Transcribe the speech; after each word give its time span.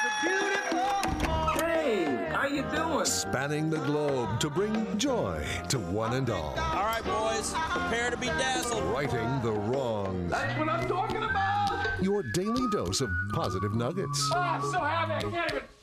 Hey, 0.00 0.08
how 2.32 2.46
you 2.46 2.62
doing? 2.74 3.04
Spanning 3.04 3.68
the 3.68 3.76
globe 3.78 4.40
to 4.40 4.48
bring 4.48 4.96
joy 4.96 5.44
to 5.68 5.78
one 5.78 6.14
and 6.14 6.30
all. 6.30 6.54
All 6.58 6.84
right, 6.84 7.04
boys, 7.04 7.52
prepare 7.52 8.10
to 8.10 8.16
be 8.16 8.28
dazzled. 8.28 8.82
Righting 8.84 9.42
the 9.42 9.52
wrongs. 9.52 10.30
That's 10.30 10.58
what 10.58 10.70
I'm 10.70 10.88
talking 10.88 11.22
about. 11.22 12.00
Your 12.00 12.22
daily 12.32 12.66
dose 12.72 13.02
of 13.02 13.10
positive 13.34 13.74
nuggets. 13.74 14.30
Oh, 14.34 14.38
I'm 14.38 14.62
so 14.62 14.78
happy 14.78 15.26
I 15.26 15.30
can't 15.30 15.52
even 15.52 15.59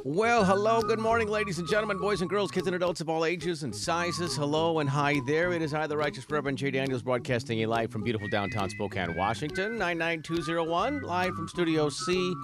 Well, 0.00 0.44
hello, 0.44 0.82
good 0.82 0.98
morning, 0.98 1.28
ladies 1.28 1.58
and 1.58 1.68
gentlemen, 1.68 1.98
boys 1.98 2.22
and 2.22 2.28
girls, 2.28 2.50
kids 2.50 2.66
and 2.66 2.74
adults 2.74 3.00
of 3.00 3.08
all 3.08 3.24
ages 3.24 3.62
and 3.62 3.74
sizes. 3.74 4.34
Hello 4.34 4.80
and 4.80 4.90
hi 4.90 5.20
there. 5.26 5.52
It 5.52 5.62
is 5.62 5.74
I, 5.74 5.86
the 5.86 5.96
Righteous 5.96 6.28
Reverend 6.28 6.58
Jay 6.58 6.72
Daniels, 6.72 7.02
broadcasting 7.02 7.62
a 7.62 7.66
live 7.66 7.92
from 7.92 8.02
beautiful 8.02 8.26
downtown 8.28 8.68
Spokane, 8.68 9.14
Washington, 9.16 9.78
99201, 9.78 11.02
live 11.02 11.34
from 11.34 11.46
Studio 11.46 11.88
C, 11.88 12.34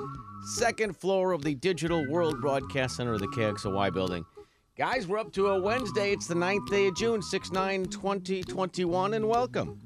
second 0.44 0.96
floor 0.96 1.32
of 1.32 1.42
the 1.42 1.56
Digital 1.56 2.08
World 2.08 2.40
Broadcast 2.40 2.96
Center 2.96 3.14
of 3.14 3.20
the 3.20 3.28
KXLY 3.28 3.92
building. 3.92 4.24
Guys, 4.76 5.08
we're 5.08 5.18
up 5.18 5.32
to 5.32 5.48
a 5.48 5.60
Wednesday. 5.60 6.12
It's 6.12 6.28
the 6.28 6.36
9th 6.36 6.68
day 6.68 6.86
of 6.86 6.96
June, 6.96 7.20
6 7.20 7.50
9 7.50 7.86
2021, 7.86 9.14
and 9.14 9.28
welcome. 9.28 9.80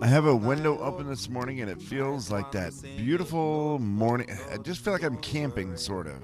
I 0.00 0.06
have 0.06 0.26
a 0.26 0.34
window 0.36 0.78
open 0.80 1.08
this 1.08 1.28
morning 1.28 1.60
and 1.60 1.70
it 1.70 1.80
feels 1.80 2.30
like 2.30 2.52
that 2.52 2.72
beautiful 2.96 3.78
morning. 3.78 4.28
I 4.52 4.58
just 4.58 4.84
feel 4.84 4.92
like 4.92 5.02
I'm 5.02 5.18
camping, 5.18 5.76
sort 5.76 6.06
of. 6.06 6.22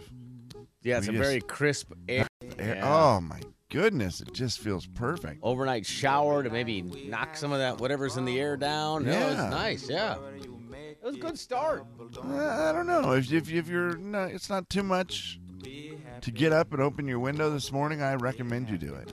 Yeah, 0.82 0.98
it's 0.98 1.08
a 1.08 1.12
We 1.12 1.18
very 1.18 1.40
crisp 1.40 1.92
air. 2.08 2.26
Air- 2.58 2.76
Yeah. 2.76 2.82
Oh 3.16 3.20
my 3.20 3.40
goodness, 3.70 4.20
it 4.20 4.32
just 4.32 4.58
feels 4.60 4.86
perfect. 4.86 5.40
overnight 5.42 5.86
shower 5.86 6.42
to 6.42 6.50
maybe 6.50 6.82
knock 6.82 7.36
some 7.36 7.52
of 7.52 7.58
that 7.58 7.78
whatever's 7.80 8.16
in 8.16 8.24
the 8.24 8.38
air 8.40 8.56
down. 8.56 9.04
Yeah, 9.06 9.12
Yeah. 9.12 9.30
it's 9.46 9.50
nice. 9.50 9.88
Yeah, 9.90 10.16
it 10.40 11.02
was 11.02 11.16
a 11.16 11.18
good 11.18 11.38
start. 11.38 11.84
Uh, 12.22 12.36
I 12.36 12.72
don't 12.72 12.86
know 12.86 13.12
if 13.12 13.32
if, 13.32 13.50
if 13.50 13.68
you're 13.68 13.96
not, 13.96 14.30
it's 14.30 14.48
not 14.50 14.68
too 14.68 14.82
much 14.82 15.40
to 16.20 16.30
get 16.30 16.52
up 16.52 16.72
and 16.72 16.82
open 16.82 17.08
your 17.08 17.18
window 17.18 17.50
this 17.50 17.72
morning. 17.72 18.02
I 18.02 18.14
recommend 18.14 18.68
you 18.70 18.78
do 18.78 18.94
it. 18.94 19.12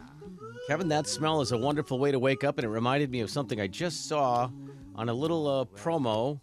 Kevin, 0.68 0.88
that 0.90 1.08
smell 1.08 1.42
is 1.42 1.52
a 1.52 1.58
wonderful 1.58 2.00
way 2.00 2.12
to 2.12 2.20
wake 2.20 2.44
up, 2.44 2.58
and 2.58 2.66
it 2.66 2.70
reminded 2.70 3.10
me 3.10 3.22
of 3.22 3.30
something 3.30 3.60
I 3.60 3.68
just 3.68 4.08
saw 4.08 4.50
on 4.96 5.10
a 5.10 5.14
little 5.14 5.48
uh, 5.48 5.66
promo 5.66 6.40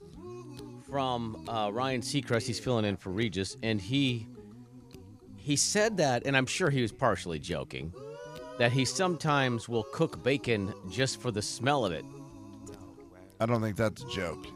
from 0.91 1.49
uh, 1.49 1.71
Ryan 1.73 2.01
Seacrest. 2.01 2.47
He's 2.47 2.59
filling 2.59 2.85
in 2.85 2.97
for 2.97 3.11
Regis, 3.11 3.57
and 3.63 3.81
he 3.81 4.27
he 5.37 5.57
said 5.57 5.97
that, 5.97 6.27
and 6.27 6.37
I'm 6.37 6.47
sure 6.47 6.69
he 6.69 6.83
was 6.83 6.93
partially 6.93 7.39
joking, 7.39 7.95
that 8.59 8.71
he 8.73 8.85
sometimes 8.85 9.67
will 9.69 9.85
cook 9.85 10.23
bacon 10.23 10.75
just 10.91 11.21
for 11.23 11.31
the 11.31 11.41
smell 11.41 11.87
of 11.87 11.93
it. 11.93 12.05
I 13.41 13.47
don't 13.47 13.63
think 13.63 13.77
that's 13.77 14.03
a 14.03 14.09
joke. 14.09 14.47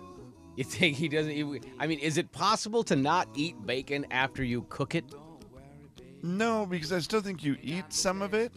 You 0.56 0.64
think 0.64 0.96
he 0.96 1.08
doesn't? 1.08 1.32
Even, 1.32 1.62
I 1.78 1.86
mean, 1.86 1.98
is 2.00 2.18
it 2.18 2.30
possible 2.32 2.82
to 2.84 2.96
not 2.96 3.26
eat 3.34 3.64
bacon 3.64 4.04
after 4.10 4.44
you 4.44 4.66
cook 4.68 4.94
it? 4.94 5.04
No, 6.22 6.66
because 6.66 6.92
I 6.92 6.98
still 6.98 7.22
think 7.22 7.42
you 7.42 7.56
eat 7.62 7.90
some 7.90 8.20
of 8.20 8.34
it, 8.34 8.52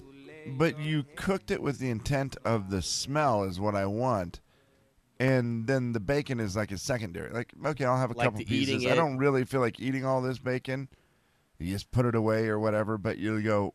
but 0.45 0.79
you 0.79 1.05
cooked 1.15 1.51
it 1.51 1.61
with 1.61 1.79
the 1.79 1.89
intent 1.89 2.37
of 2.45 2.69
the 2.69 2.81
smell 2.81 3.43
is 3.43 3.59
what 3.59 3.75
I 3.75 3.85
want. 3.85 4.41
And 5.19 5.65
then 5.65 5.93
the 5.93 5.99
bacon 5.99 6.39
is 6.39 6.55
like 6.55 6.71
a 6.71 6.77
secondary. 6.77 7.31
Like, 7.31 7.53
okay, 7.65 7.85
I'll 7.85 7.97
have 7.97 8.11
a 8.11 8.17
Like 8.17 8.25
couple 8.25 8.39
the 8.39 8.45
pieces. 8.45 8.85
I 8.85 8.89
it? 8.89 8.95
don't 8.95 9.17
really 9.17 9.45
feel 9.45 9.61
like 9.61 9.79
eating 9.79 10.05
all 10.05 10.21
this 10.21 10.39
bacon. 10.39 10.89
You 11.57 11.71
just 11.71 11.91
put 11.91 12.05
it 12.05 12.15
away 12.15 12.47
or 12.47 12.59
whatever, 12.59 12.97
but 12.97 13.17
you 13.17 13.41
go, 13.41 13.73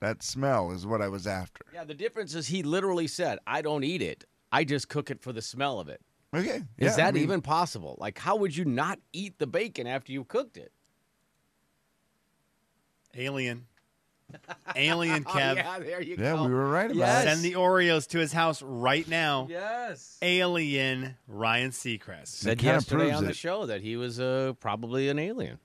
that 0.00 0.22
smell 0.22 0.72
is 0.72 0.84
what 0.84 1.00
I 1.00 1.08
was 1.08 1.26
after. 1.26 1.64
Yeah, 1.72 1.84
the 1.84 1.94
difference 1.94 2.34
is 2.34 2.48
he 2.48 2.62
literally 2.62 3.06
said, 3.06 3.38
I 3.46 3.62
don't 3.62 3.84
eat 3.84 4.02
it. 4.02 4.24
I 4.50 4.64
just 4.64 4.88
cook 4.88 5.10
it 5.10 5.22
for 5.22 5.32
the 5.32 5.42
smell 5.42 5.78
of 5.78 5.88
it. 5.88 6.00
Okay. 6.34 6.56
Is 6.56 6.64
yeah, 6.78 6.92
I 6.92 6.96
that 6.96 7.14
mean, 7.14 7.22
even 7.22 7.40
possible? 7.42 7.96
Like, 7.98 8.18
how 8.18 8.36
would 8.36 8.56
you 8.56 8.64
not 8.64 8.98
eat 9.12 9.38
the 9.38 9.46
bacon 9.46 9.86
after 9.86 10.12
you 10.12 10.24
cooked 10.24 10.56
it? 10.56 10.72
Alien. 13.14 13.66
Alien 14.74 15.24
Oh, 15.28 15.30
Kev. 15.30 15.56
yeah, 15.56 15.78
there 15.78 16.02
you 16.02 16.16
Yeah, 16.18 16.34
go. 16.36 16.44
we 16.46 16.52
were 16.52 16.68
right 16.68 16.86
about 16.90 16.96
Yes. 16.96 17.24
it. 17.24 17.28
Send 17.28 17.42
the 17.42 17.52
Oreos 17.54 18.06
to 18.08 18.18
his 18.18 18.32
house 18.32 18.60
right 18.62 19.06
now. 19.08 19.46
Yes. 19.50 20.18
Alien 20.22 21.16
Ryan 21.28 21.70
Seacrest. 21.70 22.28
Said 22.28 22.58
kinda 22.58 22.74
yesterday 22.74 23.04
proves 23.04 23.16
on 23.18 23.24
the 23.24 23.30
it. 23.30 23.36
show 23.36 23.66
that 23.66 23.80
he 23.82 23.96
was 23.96 24.18
uh, 24.20 24.52
probably 24.60 25.08
an 25.08 25.18
alien. 25.18 25.58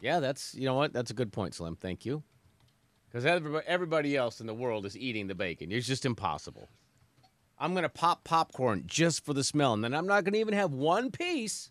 Yeah, 0.00 0.20
that's, 0.20 0.54
you 0.54 0.64
know 0.64 0.74
what? 0.74 0.92
That's 0.92 1.10
a 1.10 1.14
good 1.14 1.32
point, 1.32 1.54
Slim. 1.54 1.76
Thank 1.76 2.04
you. 2.04 2.22
Because 3.08 3.24
everybody, 3.24 3.66
everybody 3.66 4.16
else 4.16 4.40
in 4.40 4.46
the 4.46 4.54
world 4.54 4.84
is 4.84 4.96
eating 4.96 5.26
the 5.26 5.34
bacon. 5.34 5.72
It's 5.72 5.86
just 5.86 6.04
impossible. 6.04 6.68
I'm 7.58 7.72
going 7.72 7.84
to 7.84 7.88
pop 7.88 8.24
popcorn 8.24 8.82
just 8.86 9.24
for 9.24 9.32
the 9.32 9.42
smell, 9.44 9.72
and 9.72 9.82
then 9.82 9.94
I'm 9.94 10.06
not 10.06 10.24
going 10.24 10.34
to 10.34 10.40
even 10.40 10.52
have 10.54 10.72
one 10.74 11.10
piece. 11.10 11.70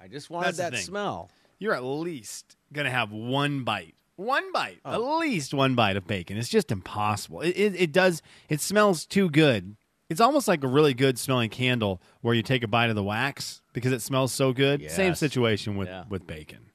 I 0.00 0.06
just 0.06 0.30
wanted 0.30 0.46
That's 0.48 0.56
the 0.58 0.62
that 0.64 0.72
thing. 0.74 0.82
smell. 0.82 1.30
You're 1.58 1.74
at 1.74 1.82
least 1.82 2.56
going 2.72 2.84
to 2.84 2.90
have 2.92 3.10
one 3.10 3.64
bite. 3.64 3.96
One 4.20 4.52
bite. 4.52 4.80
Oh. 4.84 4.92
At 4.92 5.18
least 5.20 5.54
one 5.54 5.74
bite 5.74 5.96
of 5.96 6.06
bacon. 6.06 6.36
It's 6.36 6.50
just 6.50 6.70
impossible. 6.70 7.40
It, 7.40 7.56
it, 7.56 7.80
it 7.80 7.92
does, 7.92 8.20
it 8.50 8.60
smells 8.60 9.06
too 9.06 9.30
good. 9.30 9.76
It's 10.10 10.20
almost 10.20 10.46
like 10.46 10.62
a 10.62 10.68
really 10.68 10.92
good 10.92 11.18
smelling 11.18 11.48
candle 11.48 12.02
where 12.20 12.34
you 12.34 12.42
take 12.42 12.62
a 12.62 12.68
bite 12.68 12.90
of 12.90 12.96
the 12.96 13.02
wax 13.02 13.62
because 13.72 13.92
it 13.92 14.02
smells 14.02 14.30
so 14.32 14.52
good. 14.52 14.90
Same 14.90 15.14
situation 15.14 15.78
with, 15.78 15.88
Yeah. 15.88 16.04
with 16.10 16.26
bacon. 16.26 16.66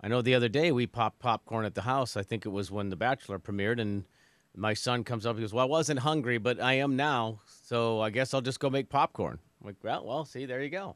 I 0.00 0.06
know 0.06 0.22
the 0.22 0.36
other 0.36 0.48
day 0.48 0.70
we 0.70 0.86
popped 0.86 1.18
popcorn 1.18 1.64
at 1.64 1.74
the 1.74 1.82
house. 1.82 2.16
I 2.16 2.22
think 2.22 2.46
it 2.46 2.50
was 2.50 2.70
when 2.70 2.90
The 2.90 2.96
Bachelor 2.96 3.40
premiered, 3.40 3.80
and 3.80 4.04
my 4.54 4.72
son 4.74 5.02
comes 5.02 5.26
up. 5.26 5.34
He 5.34 5.42
goes, 5.42 5.52
"Well, 5.52 5.64
I 5.64 5.68
wasn't 5.68 5.98
hungry, 6.00 6.38
but 6.38 6.60
I 6.60 6.74
am 6.74 6.94
now, 6.94 7.40
so 7.64 8.00
I 8.00 8.10
guess 8.10 8.32
I'll 8.32 8.40
just 8.40 8.60
go 8.60 8.70
make 8.70 8.88
popcorn." 8.88 9.40
I'm 9.60 9.66
like, 9.66 9.76
"Well, 9.82 10.04
well, 10.06 10.24
see, 10.24 10.46
there 10.46 10.62
you 10.62 10.68
go. 10.70 10.94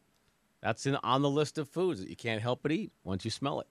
That's 0.60 0.86
in, 0.86 0.94
on 0.96 1.22
the 1.22 1.30
list 1.30 1.58
of 1.58 1.68
foods 1.68 2.00
that 2.00 2.08
you 2.08 2.14
can't 2.14 2.40
help 2.40 2.60
but 2.62 2.70
eat 2.70 2.92
once 3.02 3.24
you 3.24 3.32
smell 3.32 3.58
it." 3.60 3.66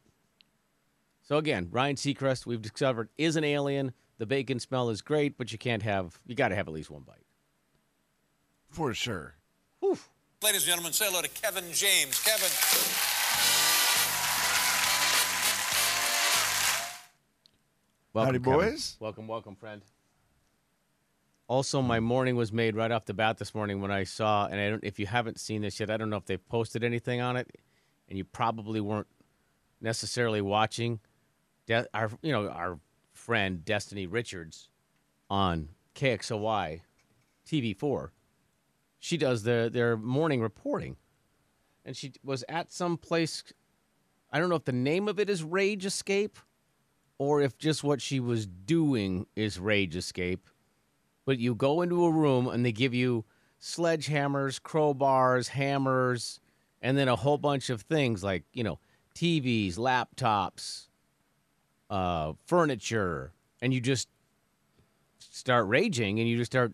So 1.29 1.37
again, 1.37 1.67
Ryan 1.69 1.95
Seacrest, 1.95 2.47
we've 2.47 2.59
discovered, 2.59 3.09
is 3.15 3.35
an 3.35 3.43
alien. 3.43 3.93
The 4.17 4.25
bacon 4.25 4.59
smell 4.59 4.89
is 4.89 5.03
great, 5.03 5.37
but 5.37 5.51
you 5.51 5.59
can't 5.59 5.83
have. 5.83 6.19
You 6.25 6.33
got 6.33 6.47
to 6.47 6.55
have 6.55 6.67
at 6.67 6.73
least 6.73 6.89
one 6.89 7.03
bite. 7.03 7.23
For 8.67 8.95
sure. 8.95 9.35
Ladies 9.83 10.01
and 10.41 10.63
gentlemen, 10.63 10.91
say 10.91 11.05
hello 11.07 11.21
to 11.21 11.29
Kevin 11.29 11.65
James. 11.71 12.19
Kevin. 12.25 12.49
Welcome, 18.11 18.33
Howdy, 18.33 18.43
Kevin. 18.43 18.71
boys. 18.71 18.97
Welcome, 18.99 19.27
welcome, 19.27 19.55
friend. 19.55 19.83
Also, 21.47 21.83
my 21.83 21.99
morning 21.99 22.37
was 22.37 22.51
made 22.51 22.75
right 22.75 22.89
off 22.89 23.05
the 23.05 23.13
bat 23.13 23.37
this 23.37 23.53
morning 23.53 23.81
when 23.81 23.91
I 23.91 24.03
saw, 24.03 24.47
and 24.47 24.59
I 24.59 24.71
don't, 24.71 24.83
if 24.83 24.97
you 24.97 25.05
haven't 25.05 25.39
seen 25.39 25.61
this 25.61 25.79
yet, 25.79 25.91
I 25.91 25.97
don't 25.97 26.09
know 26.09 26.17
if 26.17 26.25
they've 26.25 26.49
posted 26.49 26.83
anything 26.83 27.21
on 27.21 27.37
it, 27.37 27.51
and 28.07 28.17
you 28.17 28.23
probably 28.23 28.81
weren't 28.81 29.07
necessarily 29.79 30.41
watching. 30.41 30.99
De- 31.69 31.87
our, 31.93 32.11
you 32.21 32.33
know, 32.33 32.49
our 32.49 32.77
friend 33.13 33.63
Destiny 33.63 34.07
Richards 34.07 34.67
on 35.29 35.69
KXLY 35.95 36.81
TV4. 37.47 38.09
She 38.99 39.15
does 39.15 39.43
their 39.43 39.69
their 39.69 39.95
morning 39.95 40.41
reporting, 40.41 40.97
and 41.85 41.95
she 41.95 42.11
was 42.21 42.43
at 42.49 42.69
some 42.69 42.97
place. 42.97 43.43
I 44.29 44.39
don't 44.39 44.49
know 44.49 44.55
if 44.55 44.65
the 44.65 44.73
name 44.73 45.07
of 45.07 45.19
it 45.19 45.29
is 45.29 45.41
Rage 45.41 45.85
Escape 45.85 46.37
or 47.19 47.41
if 47.41 47.57
just 47.57 47.83
what 47.83 48.01
she 48.01 48.19
was 48.19 48.47
doing 48.47 49.27
is 49.35 49.59
rage 49.59 49.95
escape. 49.95 50.49
But 51.25 51.37
you 51.37 51.53
go 51.53 51.81
into 51.81 52.05
a 52.05 52.11
room 52.11 52.47
and 52.47 52.65
they 52.65 52.71
give 52.71 52.93
you 52.93 53.25
sledgehammers, 53.61 54.59
crowbars, 54.59 55.49
hammers, 55.49 56.39
and 56.81 56.97
then 56.97 57.09
a 57.09 57.17
whole 57.17 57.37
bunch 57.37 57.69
of 57.69 57.81
things 57.81 58.23
like, 58.23 58.45
you 58.53 58.63
know, 58.63 58.79
TVs, 59.13 59.75
laptops, 59.75 60.87
uh, 61.89 62.33
furniture, 62.45 63.31
and 63.61 63.73
you 63.73 63.81
just 63.81 64.07
start 65.19 65.67
raging 65.67 66.19
and 66.19 66.27
you 66.27 66.37
just 66.37 66.51
start 66.51 66.73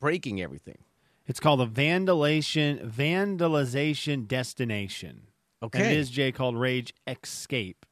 breaking 0.00 0.40
everything. 0.42 0.78
It's 1.26 1.38
called 1.40 1.60
a 1.60 1.66
vandalization 1.66 2.90
vandalization 2.90 4.26
destination. 4.26 5.22
And 5.62 5.68
Okay. 5.74 5.92
it 5.92 5.98
is 5.98 6.10
Jay 6.10 6.32
called 6.32 6.56
Rage 6.56 6.92
Escape. 7.06 7.86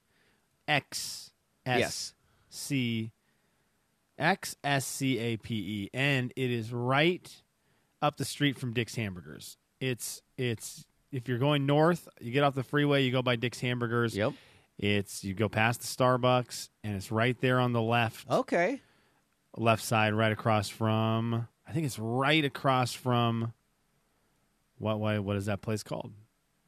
X 0.67 1.31
S. 1.65 2.15
C 2.49 3.13
X 4.19 4.57
S 4.65 4.85
C 4.85 5.19
A 5.19 5.37
P 5.37 5.55
E. 5.55 5.91
And 5.95 6.33
it 6.37 6.51
is 6.51 6.73
right 6.73 7.31
up 8.03 8.17
the 8.17 8.25
street 8.25 8.59
from 8.59 8.73
Dick's 8.73 8.97
Hamburgers. 8.97 9.57
It's 9.81 10.21
it's 10.37 10.85
if 11.13 11.29
you're 11.29 11.39
going 11.39 11.67
north, 11.67 12.09
you 12.21 12.33
get 12.33 12.43
off 12.45 12.55
the 12.55 12.63
freeway, 12.63 13.05
you 13.05 13.13
go 13.13 13.23
by 13.23 13.37
Dick's 13.37 13.61
Hamburgers. 13.61 14.17
Yep. 14.17 14.33
It's 14.83 15.23
you 15.25 15.35
go 15.35 15.49
past 15.51 15.81
the 15.81 15.87
Starbucks, 15.87 16.71
and 16.83 16.97
it's 16.97 17.13
right 17.13 17.39
there 17.43 17.61
on 17.61 17.73
the 17.75 17.83
left, 17.83 18.31
Okay. 18.31 18.81
left 19.57 19.85
side, 19.85 20.15
right 20.15 20.33
across 20.33 20.71
from. 20.71 21.47
I 21.69 21.73
think 21.73 21.85
it's 21.85 21.99
right 21.99 22.45
across 22.45 22.95
from. 22.95 23.53
What 24.79 24.99
what 24.99 25.23
what 25.23 25.37
is 25.37 25.45
that 25.47 25.61
place 25.61 25.83
called? 25.83 26.13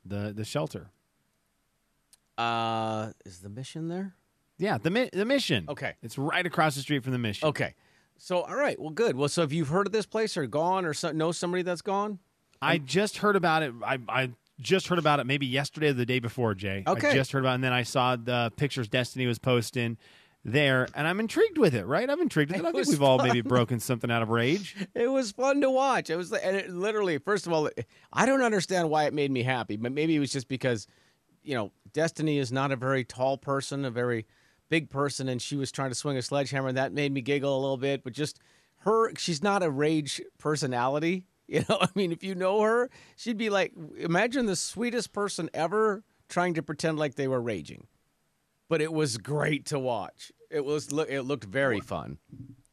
The 0.05 0.33
the 0.37 0.45
shelter. 0.45 0.91
Uh, 2.37 3.13
is 3.25 3.41
the 3.41 3.49
mission 3.49 3.89
there? 3.89 4.15
Yeah, 4.59 4.79
the 4.79 4.91
mi- 4.91 5.11
the 5.13 5.25
mission. 5.25 5.65
Okay. 5.69 5.95
it's 6.03 6.19
right 6.19 6.45
across 6.47 6.75
the 6.75 6.83
street 6.83 7.03
from 7.03 7.13
the 7.13 7.19
mission. 7.19 7.49
Okay. 7.49 7.75
So, 8.19 8.43
all 8.43 8.55
right. 8.55 8.79
Well, 8.81 8.91
good. 8.91 9.17
Well, 9.17 9.29
so 9.29 9.43
if 9.43 9.53
you've 9.53 9.69
heard 9.69 9.87
of 9.87 9.93
this 9.93 10.07
place 10.07 10.37
or 10.37 10.47
gone 10.47 10.85
or 10.85 10.95
so, 10.95 11.11
know 11.13 11.33
somebody 11.33 11.63
that's 11.63 11.83
gone, 11.83 12.19
I 12.61 12.79
just 12.79 13.19
heard 13.19 13.35
about 13.37 13.63
it. 13.65 13.73
I, 13.85 13.99
I 14.09 14.31
just 14.61 14.89
heard 14.89 14.99
about 14.99 15.21
it 15.21 15.27
maybe 15.27 15.47
yesterday 15.47 15.89
or 15.89 15.93
the 15.93 16.07
day 16.07 16.19
before, 16.19 16.55
Jay. 16.55 16.85
I 16.87 16.91
Okay. 16.93 17.13
just 17.13 17.33
heard 17.33 17.41
about 17.41 17.53
it, 17.53 17.55
and 17.57 17.65
then 17.65 17.73
I 17.73 17.83
saw 17.83 18.17
the 18.17 18.53
pictures 18.57 18.89
Destiny 18.89 19.27
was 19.27 19.39
posting 19.39 19.99
there, 20.45 20.89
and 20.95 21.07
I'm 21.07 21.21
intrigued 21.21 21.59
with 21.59 21.75
it, 21.75 21.87
right? 21.87 22.09
I'm 22.09 22.21
intrigued 22.21 22.51
with 22.51 22.61
it. 22.61 22.65
It 22.65 22.69
I 22.69 22.73
think 22.73 22.89
we've 22.89 23.03
all 23.03 23.19
maybe 23.19 23.41
broken 23.43 23.79
something 23.81 24.11
out 24.11 24.23
of 24.23 24.31
rage. 24.31 24.77
it 24.95 25.09
was 25.09 25.33
fun 25.33 25.61
to 25.61 25.71
watch. 25.71 26.11
It 26.11 26.17
was, 26.17 26.33
and 26.33 26.57
it 26.57 26.71
literally, 26.71 27.19
first 27.19 27.47
of 27.47 27.53
all, 27.53 27.71
I 28.13 28.27
don't 28.27 28.43
understand 28.43 28.91
why 28.91 29.05
it 29.05 29.15
made 29.15 29.31
me 29.31 29.43
happy, 29.43 29.77
but 29.77 29.93
maybe 29.93 30.17
it 30.17 30.19
was 30.19 30.33
just 30.33 30.49
because, 30.49 30.87
you 31.43 31.55
know, 31.55 31.73
Destiny 31.93 32.39
is 32.39 32.51
not 32.51 32.73
a 32.73 32.77
very 32.77 33.05
tall 33.05 33.39
person, 33.39 33.85
a 33.85 33.91
very 33.91 34.27
big 34.69 34.91
person, 34.91 35.29
and 35.29 35.41
she 35.41 35.55
was 35.55 35.71
trying 35.71 35.91
to 35.91 35.95
swing 35.95 36.17
a 36.17 36.23
sledgehammer, 36.23 36.69
and 36.69 36.77
that 36.77 36.93
made 36.93 37.13
me 37.13 37.21
giggle 37.21 37.57
a 37.57 37.61
little 37.61 37.77
bit. 37.77 38.03
But 38.03 38.13
just 38.13 38.41
her, 38.79 39.15
she's 39.17 39.43
not 39.43 39.63
a 39.63 39.71
rage 39.71 40.21
personality. 40.39 41.27
You 41.53 41.65
know, 41.69 41.77
I 41.83 41.89
mean, 41.95 42.13
if 42.13 42.25
you 42.25 42.35
know 42.35 42.63
her, 42.63 42.89
she'd 43.15 43.37
be 43.37 43.51
like, 43.51 43.73
imagine 43.99 44.47
the 44.47 44.57
sweetest 44.57 45.13
person 45.13 45.51
ever 45.53 46.03
trying 46.29 46.55
to 46.55 46.63
pretend 46.63 46.99
like 46.99 47.15
they 47.15 47.29
were 47.29 47.43
raging. 47.43 47.87
But 48.69 48.81
it 48.81 48.93
was 48.93 49.19
great 49.19 49.67
to 49.67 49.79
watch. 49.79 50.33
It 50.51 50.65
was, 50.65 50.93
look, 50.93 51.11
it 51.11 51.23
looked 51.23 51.45
very 51.45 51.81
fun. 51.81 52.19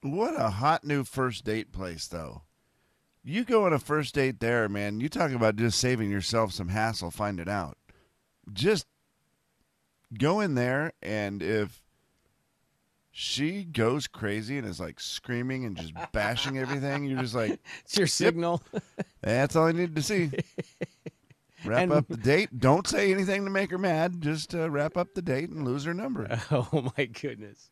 What 0.01 0.39
a 0.39 0.49
hot 0.49 0.85
new 0.85 1.03
first 1.03 1.43
date 1.43 1.73
place, 1.73 2.07
though. 2.07 2.43
You 3.21 3.43
go 3.43 3.65
on 3.65 3.73
a 3.73 3.79
first 3.79 4.15
date 4.15 4.39
there, 4.39 4.69
man. 4.69 5.01
You 5.01 5.09
talk 5.09 5.31
about 5.31 5.57
just 5.57 5.77
saving 5.77 6.09
yourself 6.09 6.53
some 6.53 6.69
hassle. 6.69 7.11
Find 7.11 7.37
it 7.41 7.49
out. 7.49 7.77
Just 8.53 8.87
go 10.17 10.39
in 10.39 10.55
there, 10.55 10.93
and 11.01 11.43
if 11.43 11.81
she 13.11 13.63
goes 13.63 14.07
crazy 14.07 14.57
and 14.57 14.67
is 14.67 14.79
like 14.79 14.99
screaming 14.99 15.65
and 15.65 15.75
just 15.77 15.93
bashing 16.11 16.57
everything, 16.57 17.05
you're 17.05 17.21
just 17.21 17.35
like, 17.35 17.59
It's 17.83 17.97
your 17.97 18.07
signal. 18.07 18.61
that's 19.21 19.55
all 19.55 19.65
I 19.67 19.71
need 19.71 19.95
to 19.95 20.01
see. 20.01 20.31
Wrap 21.65 21.83
And- 21.83 21.91
up 21.91 22.07
the 22.07 22.17
date. 22.17 22.57
Don't 22.59 22.87
say 22.87 23.11
anything 23.11 23.43
to 23.45 23.49
make 23.51 23.71
her 23.71 23.77
mad. 23.77 24.21
Just 24.21 24.55
uh, 24.55 24.69
wrap 24.69 24.95
up 24.95 25.13
the 25.13 25.21
date 25.21 25.49
and 25.49 25.65
lose 25.65 25.83
her 25.85 25.93
number. 25.93 26.39
Oh 26.51 26.91
my 26.97 27.05
goodness. 27.05 27.69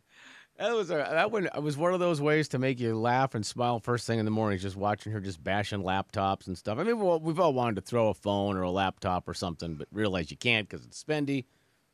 That 0.59 0.73
was 0.73 0.89
a, 0.89 0.95
that 0.95 1.29
one 1.31 1.47
was 1.61 1.77
one 1.77 1.93
of 1.93 1.99
those 1.99 2.19
ways 2.19 2.47
to 2.47 2.57
make 2.57 2.79
you 2.79 2.97
laugh 2.97 3.35
and 3.35 3.45
smile 3.45 3.79
first 3.79 4.07
thing 4.07 4.17
in 4.17 4.25
the 4.25 4.31
morning, 4.31 4.57
just 4.57 4.75
watching 4.75 5.11
her 5.11 5.19
just 5.19 5.43
bashing 5.43 5.83
laptops 5.83 6.47
and 6.47 6.57
stuff. 6.57 6.79
I 6.79 6.83
mean, 6.83 6.99
well, 6.99 7.19
we've 7.19 7.39
all 7.39 7.53
wanted 7.53 7.75
to 7.75 7.81
throw 7.81 8.09
a 8.09 8.13
phone 8.15 8.57
or 8.57 8.63
a 8.63 8.71
laptop 8.71 9.27
or 9.29 9.35
something, 9.35 9.75
but 9.75 9.87
realize 9.91 10.31
you 10.31 10.37
can't 10.37 10.67
because 10.67 10.83
it's 10.83 11.01
spendy. 11.03 11.45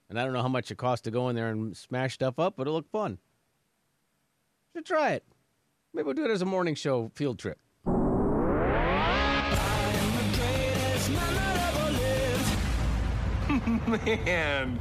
And 0.10 0.18
I 0.18 0.24
don't 0.24 0.32
know 0.32 0.42
how 0.42 0.48
much 0.48 0.72
it 0.72 0.78
costs 0.78 1.04
to 1.04 1.12
go 1.12 1.28
in 1.28 1.36
there 1.36 1.50
and 1.50 1.76
smash 1.76 2.14
stuff 2.14 2.40
up, 2.40 2.54
but 2.56 2.66
it 2.68 2.72
looked 2.72 2.90
fun. 2.92 3.18
Should 4.76 4.86
try 4.88 5.12
it. 5.12 5.24
Maybe 5.94 6.06
we'll 6.06 6.16
do 6.16 6.26
it 6.26 6.32
as 6.32 6.42
a 6.42 6.46
morning 6.46 6.74
show 6.74 7.12
field 7.14 7.38
trip. 7.38 7.60
Man, 13.88 14.80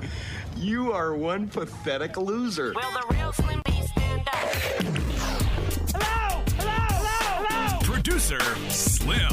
you 0.57 0.93
are 0.93 1.15
one 1.15 1.47
pathetic 1.47 2.17
loser. 2.17 2.73
Will 2.75 2.81
the 2.81 3.05
real 3.11 3.33
Slim 3.35 3.61
B 3.67 3.83
stand 3.83 4.27
up? 4.29 4.35
Hello! 5.93 6.43
Hello! 6.57 6.79
Hello! 6.89 7.47
Hello! 7.51 7.93
Producer 7.93 8.41
Slim. 8.71 9.31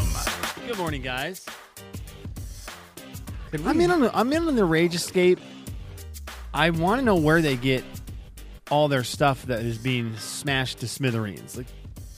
Good 0.67 0.77
morning, 0.77 1.01
guys. 1.01 1.45
I'm 3.53 3.79
in 3.79 3.91
on 3.91 4.01
the, 4.01 4.17
I'm 4.17 4.33
in 4.33 4.45
on 4.45 4.57
the 4.57 4.65
Rage 4.65 4.93
Escape. 4.93 5.39
I 6.53 6.69
want 6.71 6.99
to 6.99 7.05
know 7.05 7.15
where 7.15 7.41
they 7.41 7.55
get 7.55 7.85
all 8.69 8.87
their 8.87 9.03
stuff 9.03 9.45
that 9.47 9.61
is 9.61 9.77
being 9.77 10.15
smashed 10.17 10.79
to 10.79 10.87
smithereens. 10.87 11.57
Like, 11.57 11.67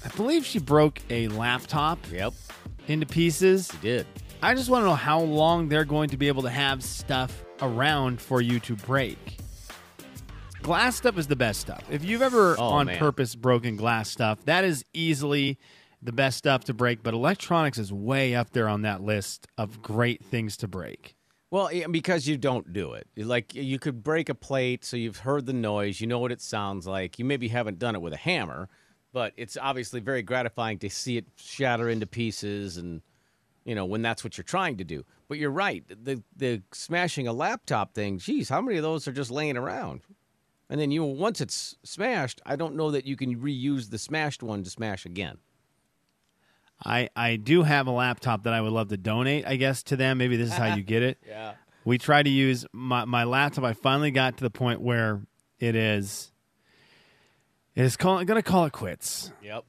I 0.05 0.09
believe 0.09 0.45
she 0.45 0.59
broke 0.59 0.99
a 1.09 1.27
laptop 1.29 1.99
Yep, 2.11 2.33
into 2.87 3.05
pieces. 3.05 3.69
she 3.71 3.77
did. 3.79 4.07
I 4.43 4.55
just 4.55 4.69
want 4.69 4.81
to 4.83 4.87
know 4.87 4.95
how 4.95 5.19
long 5.21 5.69
they're 5.69 5.85
going 5.85 6.09
to 6.09 6.17
be 6.17 6.27
able 6.27 6.41
to 6.43 6.49
have 6.49 6.83
stuff 6.83 7.43
around 7.61 8.19
for 8.19 8.41
you 8.41 8.59
to 8.61 8.75
break. 8.75 9.37
Glass 10.63 10.95
stuff 10.95 11.17
is 11.17 11.27
the 11.27 11.35
best 11.35 11.59
stuff. 11.61 11.83
If 11.89 12.03
you've 12.03 12.21
ever 12.21 12.55
Oh, 12.59 12.63
on 12.63 12.85
man. 12.87 12.97
purpose 12.99 13.35
broken 13.35 13.75
glass 13.75 14.09
stuff, 14.09 14.43
that 14.45 14.63
is 14.63 14.83
easily 14.93 15.57
the 16.03 16.11
best 16.11 16.37
stuff 16.37 16.63
to 16.65 16.73
break, 16.73 17.03
but 17.03 17.13
electronics 17.13 17.77
is 17.77 17.93
way 17.93 18.33
up 18.35 18.51
there 18.51 18.67
on 18.67 18.81
that 18.81 19.01
list 19.01 19.47
of 19.57 19.81
great 19.81 20.23
things 20.25 20.57
to 20.57 20.67
break. 20.67 21.15
Well, 21.51 21.69
because 21.91 22.27
you 22.29 22.37
don't 22.37 22.71
do 22.71 22.93
it. 22.93 23.07
Like 23.17 23.53
you 23.53 23.77
could 23.77 24.03
break 24.03 24.29
a 24.29 24.35
plate, 24.35 24.85
so 24.85 24.95
you've 24.95 25.17
heard 25.17 25.45
the 25.45 25.53
noise, 25.53 25.99
you 25.99 26.07
know 26.07 26.19
what 26.19 26.31
it 26.31 26.41
sounds 26.41 26.87
like. 26.87 27.19
You 27.19 27.25
maybe 27.25 27.49
haven't 27.49 27.77
done 27.77 27.93
it 27.93 28.01
with 28.01 28.13
a 28.13 28.17
hammer, 28.17 28.69
but 29.11 29.33
it's 29.35 29.57
obviously 29.61 29.99
very 29.99 30.21
gratifying 30.21 30.79
to 30.79 30.89
see 30.89 31.17
it 31.17 31.25
shatter 31.35 31.89
into 31.89 32.07
pieces, 32.07 32.77
and 32.77 33.01
you 33.65 33.75
know 33.75 33.83
when 33.83 34.01
that's 34.01 34.23
what 34.23 34.37
you're 34.37 34.45
trying 34.45 34.77
to 34.77 34.85
do. 34.85 35.03
But 35.27 35.39
you're 35.39 35.51
right. 35.51 35.83
The 35.89 36.23
the 36.37 36.61
smashing 36.71 37.27
a 37.27 37.33
laptop 37.33 37.93
thing. 37.93 38.17
Geez, 38.17 38.47
how 38.47 38.61
many 38.61 38.77
of 38.77 38.83
those 38.83 39.05
are 39.09 39.11
just 39.11 39.29
laying 39.29 39.57
around? 39.57 40.01
And 40.69 40.79
then 40.79 40.89
you 40.89 41.03
once 41.03 41.41
it's 41.41 41.75
smashed, 41.83 42.41
I 42.45 42.55
don't 42.55 42.77
know 42.77 42.91
that 42.91 43.05
you 43.05 43.17
can 43.17 43.35
reuse 43.37 43.89
the 43.89 43.97
smashed 43.97 44.41
one 44.41 44.63
to 44.63 44.69
smash 44.69 45.05
again. 45.05 45.37
I, 46.83 47.09
I 47.15 47.35
do 47.35 47.63
have 47.63 47.87
a 47.87 47.91
laptop 47.91 48.43
that 48.43 48.53
I 48.53 48.61
would 48.61 48.71
love 48.71 48.89
to 48.89 48.97
donate, 48.97 49.45
I 49.45 49.55
guess, 49.55 49.83
to 49.83 49.95
them. 49.95 50.17
Maybe 50.17 50.35
this 50.37 50.47
is 50.49 50.53
how 50.57 50.73
you 50.75 50.83
get 50.83 51.03
it. 51.03 51.17
Yeah. 51.27 51.53
We 51.83 51.97
try 51.97 52.21
to 52.21 52.29
use 52.29 52.63
my, 52.73 53.05
my 53.05 53.23
laptop. 53.23 53.63
I 53.63 53.73
finally 53.73 54.11
got 54.11 54.37
to 54.37 54.43
the 54.43 54.51
point 54.51 54.81
where 54.81 55.21
it 55.59 55.75
is 55.75 56.31
it 57.75 57.83
is 57.85 57.97
call, 57.97 58.23
going 58.23 58.35
to 58.37 58.43
call 58.43 58.65
it 58.65 58.73
quits. 58.73 59.31
Yep. 59.41 59.63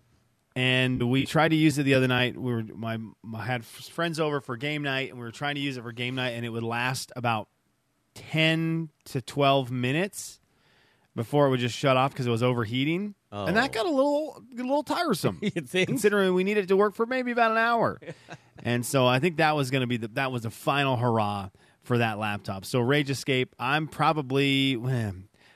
and 0.55 1.03
we 1.09 1.25
tried 1.25 1.49
to 1.49 1.56
use 1.56 1.79
it 1.79 1.85
the 1.85 1.94
other 1.94 2.09
night. 2.09 2.37
We 2.37 2.53
were 2.53 2.62
my, 2.62 2.99
I 3.35 3.44
had 3.44 3.64
friends 3.64 4.20
over 4.20 4.41
for 4.43 4.59
game 4.59 4.82
night, 4.82 5.09
and 5.09 5.19
we 5.19 5.25
were 5.25 5.31
trying 5.32 5.55
to 5.55 5.61
use 5.62 5.79
it 5.79 5.82
for 5.82 5.93
game 5.93 6.14
night, 6.14 6.31
and 6.31 6.44
it 6.44 6.50
would 6.50 6.62
last 6.64 7.12
about 7.17 7.49
ten 8.14 8.91
to 9.06 9.23
twelve 9.23 9.71
minutes 9.71 10.38
before 11.14 11.47
it 11.47 11.50
would 11.50 11.61
just 11.61 11.76
shut 11.76 11.97
off 11.97 12.12
because 12.12 12.26
it 12.26 12.31
was 12.31 12.42
overheating, 12.42 13.14
and 13.31 13.57
that 13.57 13.71
oh. 13.71 13.73
got 13.73 13.87
a 13.87 13.90
little 13.90 14.42
a 14.52 14.57
little 14.57 14.83
tiresome. 14.83 15.40
Considering 15.73 16.35
we 16.35 16.45
needed 16.45 16.64
it 16.64 16.66
to 16.69 16.76
work 16.76 16.95
for 16.95 17.07
maybe 17.07 17.31
about 17.31 17.50
an 17.50 17.59
hour, 17.59 18.00
and 18.62 18.85
so 18.85 19.07
I 19.07 19.19
think 19.19 19.37
that 19.37 19.57
was 19.57 19.71
going 19.71 19.83
to 19.83 19.87
be 19.87 19.99
the, 19.99 20.09
that 20.09 20.33
was 20.33 20.42
the 20.42 20.50
final 20.50 20.97
hurrah 20.97 21.50
for 21.83 21.99
that 21.99 22.19
laptop. 22.19 22.64
So 22.64 22.81
Rage 22.81 23.11
Escape, 23.11 23.54
I'm 23.59 23.88
probably. 23.88 24.81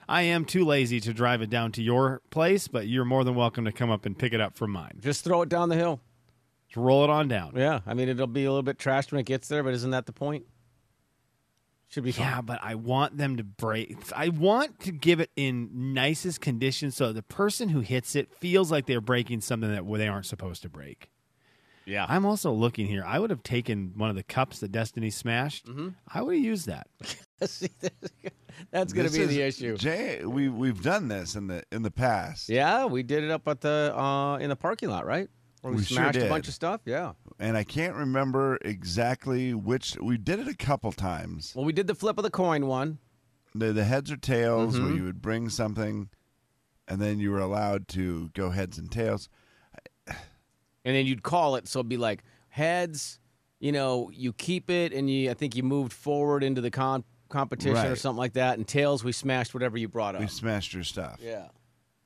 I 0.08 0.22
am 0.22 0.44
too 0.44 0.64
lazy 0.64 1.00
to 1.00 1.12
drive 1.12 1.42
it 1.42 1.50
down 1.50 1.72
to 1.72 1.82
your 1.82 2.22
place, 2.30 2.68
but 2.68 2.86
you're 2.86 3.04
more 3.04 3.24
than 3.24 3.34
welcome 3.34 3.64
to 3.64 3.72
come 3.72 3.90
up 3.90 4.06
and 4.06 4.16
pick 4.16 4.32
it 4.32 4.40
up 4.40 4.54
from 4.54 4.70
mine. 4.70 5.00
Just 5.00 5.24
throw 5.24 5.42
it 5.42 5.48
down 5.48 5.68
the 5.68 5.74
hill. 5.74 6.00
Just 6.68 6.76
roll 6.76 7.02
it 7.02 7.10
on 7.10 7.26
down. 7.26 7.54
Yeah, 7.56 7.80
I 7.86 7.94
mean 7.94 8.08
it'll 8.08 8.28
be 8.28 8.44
a 8.44 8.50
little 8.50 8.62
bit 8.62 8.78
trashed 8.78 9.10
when 9.10 9.20
it 9.20 9.26
gets 9.26 9.48
there, 9.48 9.64
but 9.64 9.74
isn't 9.74 9.90
that 9.90 10.06
the 10.06 10.12
point? 10.12 10.46
Should 11.88 12.04
be 12.04 12.12
fine. 12.12 12.26
Yeah, 12.26 12.40
but 12.40 12.58
I 12.62 12.74
want 12.74 13.16
them 13.16 13.36
to 13.36 13.44
break. 13.44 13.96
I 14.14 14.28
want 14.28 14.80
to 14.80 14.92
give 14.92 15.20
it 15.20 15.30
in 15.36 15.94
nicest 15.94 16.40
condition 16.40 16.90
so 16.90 17.12
the 17.12 17.22
person 17.22 17.68
who 17.68 17.80
hits 17.80 18.16
it 18.16 18.34
feels 18.34 18.72
like 18.72 18.86
they're 18.86 19.00
breaking 19.00 19.40
something 19.40 19.72
that 19.72 19.86
they 19.98 20.08
aren't 20.08 20.26
supposed 20.26 20.62
to 20.62 20.68
break. 20.68 21.08
Yeah. 21.86 22.04
I'm 22.08 22.26
also 22.26 22.50
looking 22.50 22.86
here. 22.86 23.04
I 23.06 23.20
would 23.20 23.30
have 23.30 23.44
taken 23.44 23.92
one 23.96 24.10
of 24.10 24.16
the 24.16 24.24
cups 24.24 24.58
that 24.58 24.72
Destiny 24.72 25.10
smashed. 25.10 25.66
Mm-hmm. 25.66 25.90
I 26.12 26.20
would 26.20 26.34
have 26.34 26.44
used 26.44 26.66
that. 26.66 26.88
See, 27.48 27.70
that's 28.72 28.92
going 28.92 29.06
to 29.06 29.12
This 29.12 29.18
be 29.18 29.26
the 29.26 29.42
issue. 29.42 29.76
Jay, 29.76 30.24
we 30.24 30.48
we've 30.48 30.82
done 30.82 31.06
this 31.06 31.36
in 31.36 31.46
the 31.46 31.62
in 31.70 31.82
the 31.82 31.90
past. 31.90 32.48
Yeah, 32.48 32.86
we 32.86 33.04
did 33.04 33.22
it 33.22 33.30
up 33.30 33.46
at 33.46 33.60
the 33.60 33.96
uh, 33.96 34.38
in 34.38 34.48
the 34.48 34.56
parking 34.56 34.88
lot, 34.88 35.06
right? 35.06 35.28
Where 35.62 35.72
we, 35.72 35.78
We 35.78 35.84
sure 35.84 35.96
smashed 35.96 36.18
a 36.18 36.28
bunch 36.28 36.48
of 36.48 36.54
stuff. 36.54 36.80
Yeah. 36.84 37.12
and 37.38 37.56
I 37.56 37.64
can't 37.64 37.94
remember 37.94 38.58
exactly 38.62 39.52
which. 39.54 39.96
We 40.00 40.16
did 40.18 40.38
it 40.40 40.48
a 40.48 40.54
couple 40.54 40.92
times. 40.92 41.52
Well, 41.56 41.64
we 41.64 41.72
did 41.72 41.86
the 41.86 41.94
flip 41.94 42.18
of 42.18 42.24
the 42.24 42.30
coin 42.30 42.66
one. 42.66 42.98
The, 43.54 43.72
the 43.72 43.84
heads 43.84 44.10
or 44.12 44.16
tails, 44.16 44.78
where 44.78 44.90
Mhm. 44.90 44.96
you 44.96 45.04
would 45.04 45.22
bring 45.22 45.48
something, 45.48 46.10
and 46.86 47.00
then 47.00 47.18
you 47.18 47.30
were 47.30 47.40
allowed 47.40 47.88
to 47.88 48.28
go 48.34 48.50
heads 48.50 48.76
and 48.78 48.90
tails. 48.92 49.28
and 50.06 50.16
then 50.94 51.06
you'd 51.06 51.22
call 51.22 51.56
it 51.56 51.66
so 51.66 51.80
it'd 51.80 51.88
be 51.88 51.96
like 51.96 52.22
heads 52.48 53.18
you 53.58 53.72
know 53.72 54.08
you 54.14 54.32
keep 54.32 54.70
it 54.70 54.92
and 54.92 55.10
you 55.10 55.30
i 55.30 55.34
think 55.34 55.56
you 55.56 55.62
moved 55.62 55.92
forward 55.92 56.44
into 56.44 56.60
the 56.60 56.70
con- 56.70 57.02
competition 57.28 57.86
or 57.86 57.96
something 57.96 58.18
like 58.18 58.34
that 58.34 58.56
and 58.56 58.68
tails 58.68 59.02
we 59.02 59.10
smashed 59.10 59.52
whatever 59.52 59.76
you 59.76 59.88
brought 59.88 60.14
up 60.14 60.20
We 60.20 60.28
smashed 60.28 60.72
your 60.72 60.84
stuff. 60.84 61.18
yeah 61.20 61.48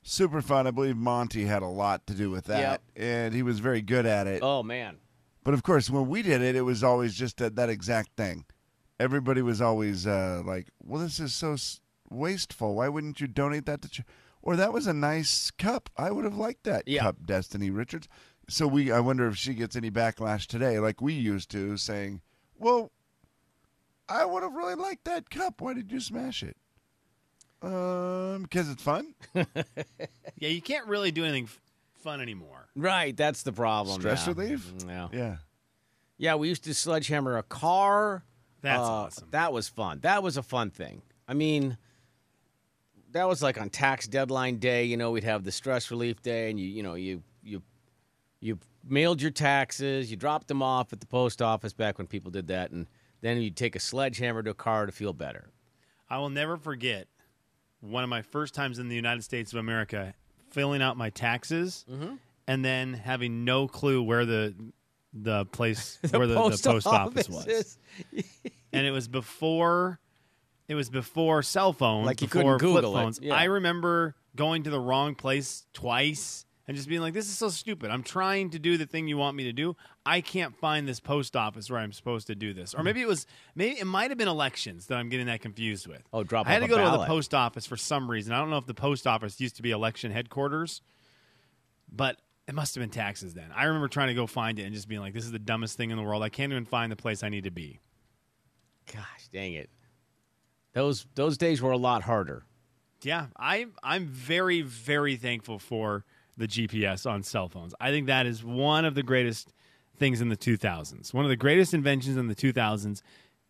Super 0.03 0.41
fun. 0.41 0.65
I 0.67 0.71
believe 0.71 0.97
Monty 0.97 1.45
had 1.45 1.61
a 1.61 1.67
lot 1.67 2.07
to 2.07 2.13
do 2.13 2.29
with 2.31 2.45
that, 2.45 2.81
and 2.95 3.33
he 3.33 3.43
was 3.43 3.59
very 3.59 3.81
good 3.81 4.05
at 4.05 4.25
it. 4.27 4.41
oh 4.41 4.63
man 4.63 4.97
But 5.43 5.53
of 5.53 5.63
course, 5.63 5.89
when 5.89 6.07
we 6.09 6.21
did 6.21 6.41
it, 6.41 6.55
it 6.55 6.61
was 6.61 6.83
always 6.83 7.13
just 7.13 7.37
that, 7.37 7.55
that 7.55 7.69
exact 7.69 8.11
thing. 8.17 8.45
Everybody 8.99 9.41
was 9.41 9.61
always 9.61 10.05
uh, 10.07 10.41
like, 10.45 10.69
"Well, 10.83 11.01
this 11.01 11.19
is 11.19 11.33
so 11.33 11.53
s- 11.53 11.81
wasteful. 12.09 12.75
Why 12.75 12.87
wouldn't 12.89 13.19
you 13.21 13.27
donate 13.27 13.65
that 13.65 13.81
to?" 13.83 13.89
Ch-? 13.89 14.01
Or 14.43 14.55
that 14.55 14.73
was 14.73 14.87
a 14.87 14.93
nice 14.93 15.51
cup. 15.51 15.89
I 15.97 16.09
would 16.11 16.25
have 16.25 16.35
liked 16.35 16.63
that 16.63 16.87
Yeah. 16.87 17.01
cup, 17.03 17.25
Destiny 17.25 17.69
Richards. 17.69 18.07
So 18.49 18.67
we, 18.67 18.91
I 18.91 18.99
wonder 18.99 19.27
if 19.27 19.37
she 19.37 19.53
gets 19.53 19.75
any 19.75 19.91
backlash 19.91 20.45
today, 20.47 20.79
like 20.79 20.99
we 21.01 21.13
used 21.13 21.49
to, 21.51 21.77
saying, 21.77 22.21
"Well, 22.57 22.91
I 24.09 24.25
would 24.25 24.43
have 24.43 24.53
really 24.53 24.75
liked 24.75 25.05
that 25.05 25.29
cup. 25.29 25.61
Why 25.61 25.73
did 25.73 25.91
you 25.91 25.99
smash 25.99 26.41
it?" 26.43 26.57
Um, 27.61 28.43
because 28.43 28.69
it's 28.69 28.81
fun. 28.83 29.13
Yeah, 30.39 30.49
you 30.49 30.61
can't 30.61 30.87
really 30.87 31.11
do 31.11 31.23
anything 31.23 31.43
f- 31.43 31.61
fun 32.01 32.19
anymore. 32.19 32.67
Right, 32.75 33.15
that's 33.15 33.43
the 33.43 33.51
problem. 33.51 33.99
Stress 34.01 34.25
yeah. 34.25 34.33
relief? 34.33 34.73
Yeah. 34.87 35.07
Yeah. 35.13 35.35
Yeah, 36.17 36.35
we 36.35 36.47
used 36.49 36.63
to 36.63 36.73
sledgehammer 36.73 37.37
a 37.37 37.43
car. 37.43 38.23
That's 38.61 38.79
Uh, 38.79 38.91
awesome. 38.91 39.27
That 39.29 39.53
was 39.53 39.67
fun. 39.69 39.99
That 40.01 40.23
was 40.23 40.37
a 40.37 40.41
fun 40.41 40.71
thing. 40.71 41.03
I 41.27 41.35
mean, 41.35 41.77
that 43.11 43.27
was 43.27 43.43
like 43.43 43.61
on 43.61 43.69
tax 43.69 44.07
deadline 44.07 44.57
day. 44.57 44.83
You 44.85 44.97
know, 44.97 45.11
we'd 45.11 45.23
have 45.25 45.43
the 45.43 45.51
stress 45.51 45.91
relief 45.91 46.23
day, 46.23 46.49
and 46.49 46.59
you, 46.59 46.65
you 46.67 46.81
know, 46.81 46.95
you 46.95 47.21
you 47.43 47.61
you 48.39 48.57
mailed 48.83 49.21
your 49.21 49.29
taxes, 49.31 50.09
you 50.09 50.17
dropped 50.17 50.47
them 50.47 50.63
off 50.63 50.91
at 50.91 51.01
the 51.01 51.05
post 51.07 51.39
office 51.39 51.73
back 51.73 51.99
when 51.99 52.07
people 52.07 52.31
did 52.31 52.47
that, 52.47 52.71
and 52.71 52.87
then 53.21 53.37
you'd 53.39 53.55
take 53.57 53.75
a 53.75 53.79
sledgehammer 53.79 54.41
to 54.41 54.49
a 54.49 54.55
car 54.55 54.87
to 54.87 54.91
feel 54.91 55.13
better. 55.13 55.49
I 56.09 56.17
will 56.17 56.29
never 56.31 56.57
forget 56.57 57.07
one 57.81 58.03
of 58.03 58.09
my 58.09 58.21
first 58.21 58.53
times 58.53 58.79
in 58.79 58.87
the 58.87 58.95
United 58.95 59.23
States 59.23 59.51
of 59.53 59.59
America 59.59 60.13
filling 60.51 60.81
out 60.81 60.97
my 60.97 61.09
taxes 61.09 61.85
Mm-hmm. 61.91 62.15
and 62.47 62.63
then 62.65 62.93
having 62.93 63.43
no 63.45 63.67
clue 63.67 64.01
where 64.03 64.25
the 64.25 64.53
the 65.13 65.45
place 65.47 65.97
where 66.11 66.25
the, 66.27 66.35
post 66.35 66.63
the 66.63 66.69
post 66.71 66.87
office, 66.87 67.29
office 67.29 67.77
was. 68.13 68.23
and 68.71 68.85
it 68.85 68.91
was 68.91 69.07
before 69.07 69.99
it 70.67 70.75
was 70.75 70.89
before 70.89 71.43
cell 71.43 71.73
phones, 71.73 72.05
Like 72.05 72.21
you 72.21 72.27
before 72.27 72.57
couldn't 72.57 72.59
flip 72.59 72.81
Google 72.83 72.97
it, 72.97 73.01
phones. 73.03 73.19
yeah. 73.21 73.33
I 73.33 73.43
remember 73.45 74.15
going 74.35 74.63
to 74.63 74.69
the 74.69 74.79
wrong 74.79 75.15
place 75.15 75.65
twice 75.73 76.45
and 76.71 76.77
just 76.77 76.87
being 76.87 77.01
like, 77.01 77.13
"This 77.13 77.27
is 77.27 77.37
so 77.37 77.49
stupid. 77.49 77.91
I'm 77.91 78.01
trying 78.01 78.49
to 78.51 78.59
do 78.59 78.77
the 78.77 78.85
thing 78.85 79.09
you 79.09 79.17
want 79.17 79.35
me 79.35 79.43
to 79.43 79.51
do. 79.51 79.75
I 80.05 80.21
can't 80.21 80.55
find 80.55 80.87
this 80.87 81.01
post 81.01 81.35
office 81.35 81.69
where 81.69 81.77
I'm 81.77 81.91
supposed 81.91 82.27
to 82.27 82.35
do 82.35 82.53
this." 82.53 82.73
Or 82.73 82.77
hmm. 82.77 82.85
maybe 82.85 83.01
it 83.01 83.09
was 83.09 83.27
maybe 83.55 83.77
it 83.77 83.85
might 83.85 84.09
have 84.09 84.17
been 84.17 84.29
elections 84.29 84.87
that 84.87 84.97
I'm 84.97 85.09
getting 85.09 85.25
that 85.25 85.41
confused 85.41 85.85
with. 85.85 86.01
Oh, 86.13 86.23
drop 86.23 86.47
I 86.47 86.51
had 86.51 86.61
to 86.61 86.69
go 86.69 86.77
to 86.77 86.97
the 86.97 87.05
post 87.05 87.33
office 87.33 87.65
for 87.65 87.75
some 87.75 88.09
reason. 88.09 88.31
I 88.31 88.39
don't 88.39 88.49
know 88.49 88.57
if 88.57 88.67
the 88.67 88.73
post 88.73 89.05
office 89.05 89.37
used 89.41 89.57
to 89.57 89.61
be 89.61 89.71
election 89.71 90.13
headquarters, 90.13 90.81
but 91.91 92.21
it 92.47 92.55
must 92.55 92.73
have 92.75 92.81
been 92.81 92.89
taxes 92.89 93.33
then. 93.33 93.51
I 93.53 93.65
remember 93.65 93.89
trying 93.89 94.07
to 94.07 94.13
go 94.13 94.25
find 94.25 94.57
it 94.57 94.63
and 94.63 94.73
just 94.73 94.87
being 94.87 95.01
like, 95.01 95.13
"This 95.13 95.25
is 95.25 95.33
the 95.33 95.39
dumbest 95.39 95.75
thing 95.75 95.91
in 95.91 95.97
the 95.97 96.03
world. 96.03 96.23
I 96.23 96.29
can't 96.29 96.53
even 96.53 96.63
find 96.63 96.89
the 96.89 96.95
place 96.95 97.21
I 97.21 97.27
need 97.27 97.43
to 97.43 97.51
be." 97.51 97.81
Gosh, 98.93 99.27
dang 99.33 99.55
it! 99.55 99.69
Those 100.71 101.05
those 101.15 101.37
days 101.37 101.61
were 101.61 101.71
a 101.71 101.77
lot 101.77 102.03
harder. 102.03 102.45
Yeah, 103.01 103.27
I 103.37 103.65
I'm 103.83 104.07
very 104.07 104.61
very 104.61 105.17
thankful 105.17 105.59
for 105.59 106.05
the 106.41 106.47
GPS 106.47 107.09
on 107.09 107.21
cell 107.21 107.47
phones. 107.47 107.73
I 107.79 107.91
think 107.91 108.07
that 108.07 108.25
is 108.25 108.43
one 108.43 108.83
of 108.83 108.95
the 108.95 109.03
greatest 109.03 109.53
things 109.97 110.21
in 110.21 110.29
the 110.29 110.35
2000s. 110.35 111.13
One 111.13 111.23
of 111.23 111.29
the 111.29 111.35
greatest 111.35 111.73
inventions 111.73 112.17
in 112.17 112.27
the 112.27 112.35
2000s, 112.35 113.03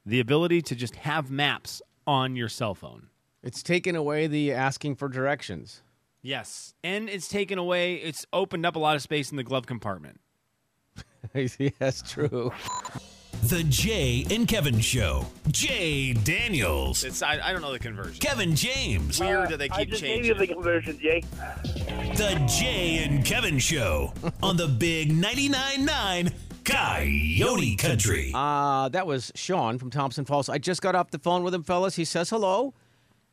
the 0.05 0.19
ability 0.19 0.61
to 0.63 0.75
just 0.75 0.97
have 0.97 1.31
maps 1.31 1.81
on 2.05 2.35
your 2.35 2.49
cell 2.49 2.75
phone. 2.75 3.07
It's 3.41 3.63
taken 3.63 3.95
away 3.95 4.27
the 4.27 4.51
asking 4.51 4.95
for 4.95 5.07
directions. 5.07 5.81
Yes, 6.21 6.73
and 6.83 7.09
it's 7.09 7.29
taken 7.29 7.57
away 7.57 7.95
it's 7.95 8.25
opened 8.33 8.65
up 8.65 8.75
a 8.75 8.79
lot 8.79 8.95
of 8.95 9.01
space 9.01 9.31
in 9.31 9.37
the 9.37 9.43
glove 9.43 9.65
compartment. 9.65 10.19
yes, 11.33 12.03
true. 12.05 12.51
The 13.43 13.63
Jay 13.63 14.25
and 14.29 14.47
Kevin 14.47 14.79
Show. 14.79 15.25
Jay 15.49 16.13
Daniels. 16.13 17.03
It's 17.03 17.21
I, 17.21 17.39
I 17.43 17.51
don't 17.51 17.61
know 17.61 17.71
the 17.71 17.79
conversion. 17.79 18.19
Kevin 18.19 18.55
James. 18.55 19.19
Weird 19.19 19.49
that 19.49 19.57
they 19.57 19.67
keep 19.67 19.77
I 19.77 19.79
keep 19.81 19.89
just 19.89 20.03
gave 20.03 20.23
changing. 20.23 20.33
you 20.33 20.39
the 20.39 20.47
conversion, 20.53 20.99
Jay. 20.99 21.23
The 22.15 22.41
Jay 22.47 23.03
and 23.03 23.25
Kevin 23.25 23.57
Show 23.59 24.13
on 24.43 24.57
the 24.57 24.67
Big 24.67 25.11
99.9 25.11 25.79
9 25.85 26.31
Coyote 26.63 27.75
Country. 27.77 28.31
Uh, 28.33 28.89
that 28.89 29.07
was 29.07 29.31
Sean 29.35 29.79
from 29.79 29.89
Thompson 29.89 30.23
Falls. 30.23 30.47
I 30.47 30.59
just 30.59 30.81
got 30.81 30.93
off 30.95 31.09
the 31.09 31.19
phone 31.19 31.43
with 31.43 31.53
him, 31.53 31.63
fellas. 31.63 31.95
He 31.95 32.05
says 32.05 32.29
hello. 32.29 32.73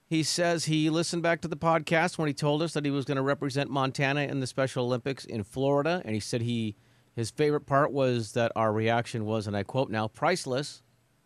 He 0.06 0.22
says 0.22 0.64
he 0.64 0.88
listened 0.88 1.22
back 1.22 1.42
to 1.42 1.48
the 1.48 1.56
podcast 1.56 2.16
when 2.16 2.28
he 2.28 2.34
told 2.34 2.62
us 2.62 2.72
that 2.72 2.84
he 2.86 2.90
was 2.90 3.04
going 3.04 3.16
to 3.16 3.22
represent 3.22 3.68
Montana 3.70 4.22
in 4.22 4.40
the 4.40 4.46
Special 4.46 4.86
Olympics 4.86 5.26
in 5.26 5.42
Florida, 5.44 6.00
and 6.06 6.14
he 6.14 6.20
said 6.20 6.40
he 6.40 6.76
his 7.18 7.30
favorite 7.30 7.66
part 7.66 7.90
was 7.92 8.32
that 8.32 8.52
our 8.54 8.72
reaction 8.72 9.24
was, 9.24 9.46
and 9.46 9.56
I 9.56 9.64
quote 9.64 9.90
now, 9.90 10.06
priceless 10.08 10.82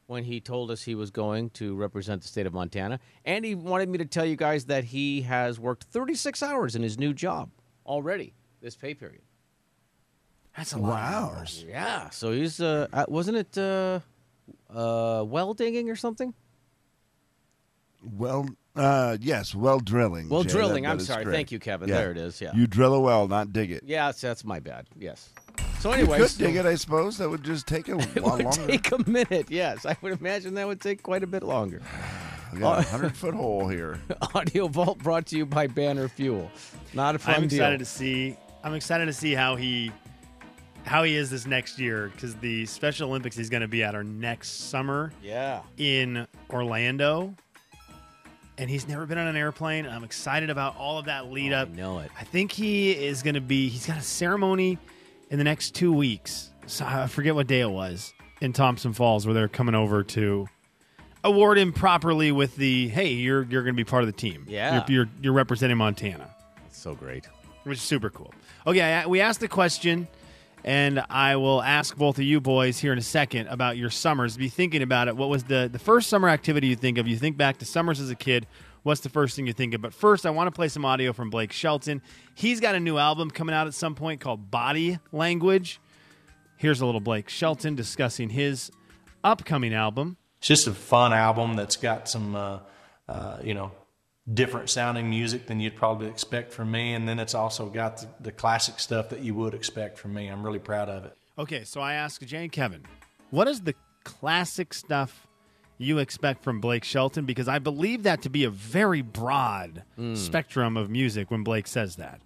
when 0.06 0.24
he 0.24 0.40
told 0.40 0.70
us 0.70 0.82
he 0.82 0.94
was 0.94 1.10
going 1.10 1.50
to 1.50 1.74
represent 1.74 2.22
the 2.22 2.28
state 2.28 2.46
of 2.46 2.52
Montana. 2.52 2.98
And 3.24 3.44
he 3.44 3.54
wanted 3.54 3.88
me 3.88 3.98
to 3.98 4.04
tell 4.04 4.24
you 4.24 4.36
guys 4.36 4.66
that 4.66 4.84
he 4.84 5.22
has 5.22 5.60
worked 5.60 5.84
36 5.84 6.42
hours 6.42 6.74
in 6.76 6.82
his 6.82 6.98
new 6.98 7.12
job 7.12 7.50
already 7.86 8.34
this 8.60 8.76
pay 8.76 8.94
period. 8.94 9.22
That's 10.56 10.72
a 10.72 10.78
lot 10.78 10.90
Wow. 10.90 11.28
of 11.30 11.36
hours. 11.36 11.64
Yeah, 11.66 12.10
so 12.10 12.32
he's 12.32 12.60
uh, 12.60 12.86
uh 12.92 13.06
wasn't 13.08 13.38
it 13.38 13.58
uh, 13.58 14.00
uh, 14.70 15.24
well 15.26 15.54
digging 15.54 15.88
or 15.88 15.96
something? 15.96 16.34
Well, 18.02 18.48
uh, 18.76 19.16
yes, 19.20 19.54
well 19.54 19.78
drilling. 19.78 20.28
Well 20.28 20.42
Jay, 20.42 20.50
drilling. 20.50 20.84
that 20.84 20.90
I'm 20.90 21.00
sorry. 21.00 21.24
correct. 21.24 21.36
Thank 21.36 21.52
you, 21.52 21.58
Kevin. 21.58 21.88
Yeah. 21.88 21.98
There 21.98 22.10
it 22.10 22.18
is. 22.18 22.40
Yeah. 22.40 22.52
You 22.54 22.66
drill 22.66 22.94
a 22.94 23.00
well, 23.00 23.28
not 23.28 23.52
dig 23.52 23.70
it. 23.70 23.84
Yeah, 23.86 24.06
that's, 24.06 24.20
that's 24.20 24.44
my 24.44 24.60
bad. 24.60 24.86
Yes. 24.98 25.30
So, 25.82 25.88
You 25.88 26.02
anyway, 26.02 26.18
could 26.20 26.38
dig 26.38 26.54
it, 26.54 26.64
I 26.64 26.76
suppose. 26.76 27.18
That 27.18 27.28
would 27.28 27.42
just 27.42 27.66
take 27.66 27.88
a 27.88 27.98
it 28.14 28.22
lot 28.22 28.36
would 28.36 28.44
longer. 28.44 28.66
take 28.68 28.92
a 28.92 29.10
minute. 29.10 29.50
Yes, 29.50 29.84
I 29.84 29.96
would 30.00 30.12
imagine 30.20 30.54
that 30.54 30.68
would 30.68 30.80
take 30.80 31.02
quite 31.02 31.24
a 31.24 31.26
bit 31.26 31.42
longer. 31.42 31.82
We 32.52 32.58
got 32.58 32.80
a 32.80 32.80
uh, 32.80 32.82
hundred 32.82 33.16
foot 33.16 33.32
hole 33.32 33.66
here. 33.66 33.98
Audio 34.34 34.68
Vault 34.68 34.98
brought 34.98 35.24
to 35.28 35.38
you 35.38 35.46
by 35.46 35.66
Banner 35.66 36.06
Fuel. 36.06 36.50
Not 36.92 37.14
a 37.14 37.18
fun 37.18 37.34
I'm 37.36 37.48
deal. 37.48 37.60
excited 37.60 37.78
to 37.78 37.86
see. 37.86 38.36
I'm 38.62 38.74
excited 38.74 39.06
to 39.06 39.12
see 39.14 39.32
how 39.32 39.56
he 39.56 39.90
how 40.84 41.02
he 41.02 41.16
is 41.16 41.30
this 41.30 41.46
next 41.46 41.78
year 41.78 42.12
because 42.14 42.34
the 42.36 42.66
Special 42.66 43.08
Olympics 43.08 43.36
he's 43.36 43.48
going 43.48 43.62
to 43.62 43.68
be 43.68 43.82
at 43.82 43.94
are 43.94 44.04
next 44.04 44.68
summer 44.68 45.14
yeah. 45.22 45.62
in 45.78 46.26
Orlando, 46.50 47.34
and 48.58 48.68
he's 48.68 48.86
never 48.86 49.06
been 49.06 49.16
on 49.16 49.28
an 49.28 49.36
airplane. 49.36 49.86
I'm 49.86 50.04
excited 50.04 50.50
about 50.50 50.76
all 50.76 50.98
of 50.98 51.06
that 51.06 51.32
lead 51.32 51.54
oh, 51.54 51.60
up. 51.60 51.70
I 51.72 51.74
know 51.74 52.00
it. 52.00 52.10
I 52.20 52.24
think 52.24 52.52
he 52.52 52.92
is 52.92 53.22
going 53.22 53.34
to 53.34 53.40
be. 53.40 53.70
He's 53.70 53.86
got 53.86 53.96
a 53.96 54.02
ceremony 54.02 54.78
in 55.32 55.38
the 55.38 55.44
next 55.44 55.74
two 55.74 55.92
weeks. 55.92 56.50
So 56.66 56.84
I 56.86 57.08
forget 57.08 57.34
what 57.34 57.48
day 57.48 57.60
it 57.60 57.70
was 57.70 58.14
in 58.40 58.52
Thompson 58.52 58.92
Falls 58.92 59.26
where 59.26 59.34
they're 59.34 59.48
coming 59.48 59.74
over 59.74 60.04
to 60.04 60.46
award 61.24 61.58
him 61.58 61.72
properly 61.72 62.30
with 62.32 62.54
the 62.56 62.88
hey, 62.88 63.08
you're 63.12 63.42
you're 63.44 63.62
going 63.62 63.74
to 63.74 63.76
be 63.76 63.84
part 63.84 64.02
of 64.02 64.06
the 64.06 64.12
team. 64.12 64.44
Yeah. 64.48 64.84
you're, 64.88 65.04
you're 65.04 65.10
you're 65.22 65.32
representing 65.32 65.76
Montana 65.78 66.30
It's 66.66 66.78
so 66.78 66.94
great. 66.94 67.26
which 67.64 67.78
is 67.78 67.82
super 67.82 68.10
cool. 68.10 68.32
Okay, 68.66 68.80
I- 68.80 69.06
we 69.06 69.20
asked 69.20 69.40
the 69.40 69.48
question, 69.48 70.06
and 70.64 71.04
I 71.10 71.36
will 71.36 71.62
ask 71.62 71.96
both 71.96 72.18
of 72.18 72.24
you 72.24 72.40
boys 72.40 72.78
here 72.78 72.92
in 72.92 72.98
a 72.98 73.02
second 73.02 73.48
about 73.48 73.76
your 73.76 73.90
summers. 73.90 74.36
Be 74.36 74.48
thinking 74.48 74.82
about 74.82 75.08
it. 75.08 75.16
What 75.16 75.28
was 75.28 75.44
the 75.44 75.68
the 75.72 75.78
first 75.78 76.08
summer 76.08 76.28
activity 76.28 76.68
you 76.68 76.76
think 76.76 76.98
of? 76.98 77.08
You 77.08 77.16
think 77.16 77.36
back 77.36 77.58
to 77.58 77.64
summers 77.64 78.00
as 78.00 78.10
a 78.10 78.14
kid. 78.16 78.46
What's 78.82 79.00
the 79.00 79.08
first 79.08 79.36
thing 79.36 79.46
you 79.46 79.52
think 79.52 79.74
of? 79.74 79.80
But 79.80 79.94
first, 79.94 80.26
I 80.26 80.30
want 80.30 80.48
to 80.48 80.50
play 80.50 80.68
some 80.68 80.84
audio 80.84 81.12
from 81.12 81.30
Blake 81.30 81.52
Shelton. 81.52 82.02
He's 82.34 82.58
got 82.58 82.74
a 82.74 82.80
new 82.80 82.98
album 82.98 83.30
coming 83.30 83.54
out 83.54 83.66
at 83.66 83.74
some 83.74 83.94
point 83.94 84.20
called 84.20 84.50
Body 84.50 84.98
Language. 85.12 85.80
Here's 86.56 86.80
a 86.80 86.86
little 86.86 87.00
Blake 87.00 87.28
Shelton 87.28 87.76
discussing 87.76 88.28
his 88.30 88.70
upcoming 89.22 89.72
album. 89.72 90.16
It's 90.38 90.48
just 90.48 90.66
a 90.66 90.72
fun 90.72 91.12
album 91.12 91.54
that's 91.54 91.76
got 91.76 92.08
some, 92.08 92.34
uh, 92.34 92.58
uh, 93.08 93.38
you 93.44 93.54
know, 93.54 93.70
different 94.32 94.70
sounding 94.70 95.08
music 95.08 95.46
than 95.46 95.60
you'd 95.60 95.76
probably 95.76 96.08
expect 96.08 96.52
from 96.52 96.70
me. 96.70 96.94
And 96.94 97.08
then 97.08 97.20
it's 97.20 97.34
also 97.34 97.66
got 97.66 97.98
the, 97.98 98.08
the 98.20 98.32
classic 98.32 98.80
stuff 98.80 99.10
that 99.10 99.20
you 99.20 99.34
would 99.34 99.54
expect 99.54 99.98
from 99.98 100.14
me. 100.14 100.26
I'm 100.26 100.44
really 100.44 100.58
proud 100.58 100.88
of 100.88 101.04
it. 101.04 101.16
Okay, 101.38 101.62
so 101.64 101.80
I 101.80 101.94
asked 101.94 102.26
Jay 102.26 102.42
and 102.42 102.52
Kevin, 102.52 102.84
what 103.30 103.46
is 103.46 103.60
the 103.60 103.74
classic 104.04 104.74
stuff 104.74 105.28
you 105.82 105.98
expect 105.98 106.42
from 106.42 106.60
Blake 106.60 106.84
Shelton? 106.84 107.24
Because 107.24 107.48
I 107.48 107.58
believe 107.58 108.02
that 108.04 108.22
to 108.22 108.30
be 108.30 108.44
a 108.44 108.50
very 108.50 109.02
broad 109.02 109.82
spectrum 110.14 110.76
of 110.76 110.90
music 110.90 111.30
when 111.30 111.42
Blake 111.42 111.66
says 111.66 111.96
that. 111.96 112.20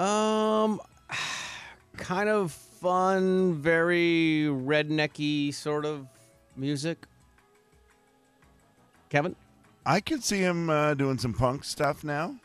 Um, 0.00 0.80
kind 1.96 2.28
of 2.28 2.52
fun, 2.52 3.54
very 3.54 4.46
rednecky 4.48 5.52
sort 5.52 5.84
of 5.84 6.06
music. 6.56 7.06
Kevin? 9.08 9.36
I 9.84 10.00
could 10.00 10.24
see 10.24 10.38
him 10.38 10.68
uh, 10.68 10.94
doing 10.94 11.18
some 11.18 11.32
punk 11.32 11.64
stuff 11.64 12.02
now. 12.02 12.36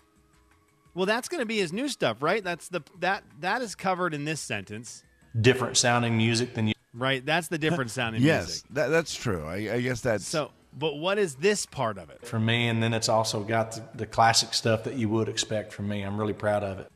Well, 0.94 1.06
that's 1.06 1.28
going 1.30 1.40
to 1.40 1.46
be 1.46 1.58
his 1.58 1.72
new 1.74 1.88
stuff, 1.88 2.22
right? 2.22 2.44
That's 2.44 2.68
the 2.68 2.82
that 3.00 3.24
that 3.40 3.62
is 3.62 3.76
covered 3.76 4.14
in 4.14 4.26
this 4.26 4.42
sentence, 4.42 5.04
Different 5.40 5.78
sounding 5.78 6.18
music 6.18 6.54
than 6.54 6.68
you. 6.68 6.74
Right? 6.94 7.26
That's 7.26 7.48
the 7.48 7.58
different 7.58 7.92
sounding 7.92 8.22
yes, 8.24 8.46
music. 8.48 8.64
that, 8.72 8.88
that's 8.88 9.16
true. 9.16 9.46
I, 9.46 9.56
I 9.76 9.82
guess 9.82 10.02
that's 10.02 10.26
So, 10.26 10.52
but 10.78 10.96
what 10.96 11.18
is 11.18 11.36
this 11.36 11.66
part 11.66 11.98
of 11.98 12.10
it? 12.10 12.26
For 12.26 12.40
me, 12.40 12.68
and 12.68 12.82
then 12.82 12.94
it's 12.94 13.10
also 13.10 13.42
got 13.44 13.74
the, 13.74 13.84
the 13.96 14.06
classic 14.06 14.54
stuff 14.54 14.84
that 14.86 14.96
you 14.96 15.10
would 15.10 15.30
expect 15.30 15.74
from 15.74 15.88
me. 15.88 16.02
I'm 16.02 16.18
really 16.18 16.34
proud 16.34 16.64
of 16.64 16.80
it. 16.80 16.92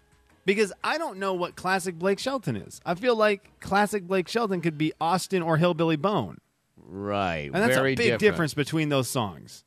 because 0.45 0.71
I 0.83 0.97
don't 0.97 1.17
know 1.19 1.33
what 1.33 1.55
classic 1.55 1.95
Blake 1.95 2.19
Shelton 2.19 2.55
is. 2.55 2.79
I 2.85 2.95
feel 2.95 3.15
like 3.15 3.59
classic 3.59 4.07
Blake 4.07 4.27
Shelton 4.27 4.61
could 4.61 4.77
be 4.77 4.93
Austin 5.01 5.41
or 5.41 5.57
Hillbilly 5.57 5.97
Bone. 5.97 6.39
Right. 6.77 7.45
And 7.45 7.55
that's 7.55 7.75
very 7.75 7.93
a 7.93 7.95
big 7.95 8.05
different. 8.05 8.19
difference 8.21 8.53
between 8.53 8.89
those 8.89 9.09
songs. 9.09 9.63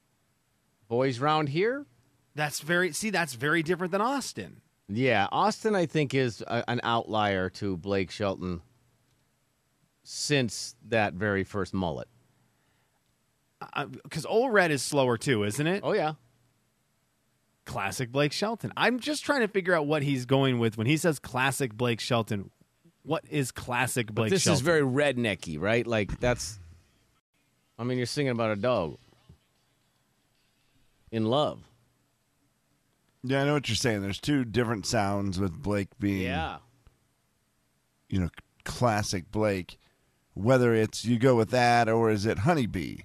Boys 0.88 1.18
round 1.18 1.48
here? 1.50 1.84
That's 2.34 2.60
very 2.60 2.92
see 2.92 3.10
that's 3.10 3.34
very 3.34 3.62
different 3.62 3.90
than 3.90 4.00
Austin. 4.00 4.60
Yeah, 4.88 5.26
Austin, 5.32 5.74
I 5.74 5.84
think, 5.86 6.14
is 6.14 6.40
a, 6.42 6.64
an 6.68 6.80
outlier 6.82 7.50
to 7.50 7.76
Blake 7.76 8.10
Shelton 8.10 8.62
since 10.10 10.74
that 10.88 11.12
very 11.12 11.44
first 11.44 11.74
mullet. 11.74 12.08
Because 14.02 14.24
Ol' 14.24 14.48
Red 14.48 14.70
is 14.70 14.80
slower 14.82 15.18
too, 15.18 15.44
isn't 15.44 15.66
it? 15.66 15.82
Oh 15.84 15.92
yeah. 15.92 16.14
Classic 17.66 18.10
Blake 18.10 18.32
Shelton. 18.32 18.72
I'm 18.74 19.00
just 19.00 19.22
trying 19.22 19.40
to 19.42 19.48
figure 19.48 19.74
out 19.74 19.86
what 19.86 20.02
he's 20.02 20.24
going 20.24 20.58
with 20.58 20.78
when 20.78 20.86
he 20.86 20.96
says 20.96 21.18
classic 21.18 21.74
Blake 21.74 22.00
Shelton. 22.00 22.50
What 23.02 23.24
is 23.28 23.52
classic 23.52 24.06
But 24.06 24.14
Blake 24.14 24.30
this 24.30 24.42
Shelton? 24.44 24.54
is 24.56 24.60
very 24.62 24.80
rednecky, 24.80 25.60
right? 25.60 25.86
Like 25.86 26.18
that's. 26.20 26.58
I 27.78 27.84
mean, 27.84 27.98
you're 27.98 28.06
singing 28.06 28.30
about 28.32 28.52
a 28.52 28.56
dog 28.56 28.96
in 31.12 31.26
love. 31.26 31.60
Yeah, 33.24 33.42
I 33.42 33.44
know 33.44 33.52
what 33.54 33.68
you're 33.68 33.76
saying. 33.76 34.00
There's 34.00 34.20
two 34.20 34.44
different 34.46 34.86
sounds 34.86 35.38
with 35.38 35.52
Blake 35.52 35.88
being, 35.98 36.22
Yeah. 36.22 36.58
you 38.08 38.20
know, 38.20 38.30
classic 38.64 39.30
Blake. 39.30 39.78
Whether 40.38 40.74
it's 40.74 41.04
you 41.04 41.18
go 41.18 41.34
with 41.34 41.50
that 41.50 41.88
or 41.88 42.10
is 42.10 42.24
it 42.26 42.38
Honeybee? 42.40 42.98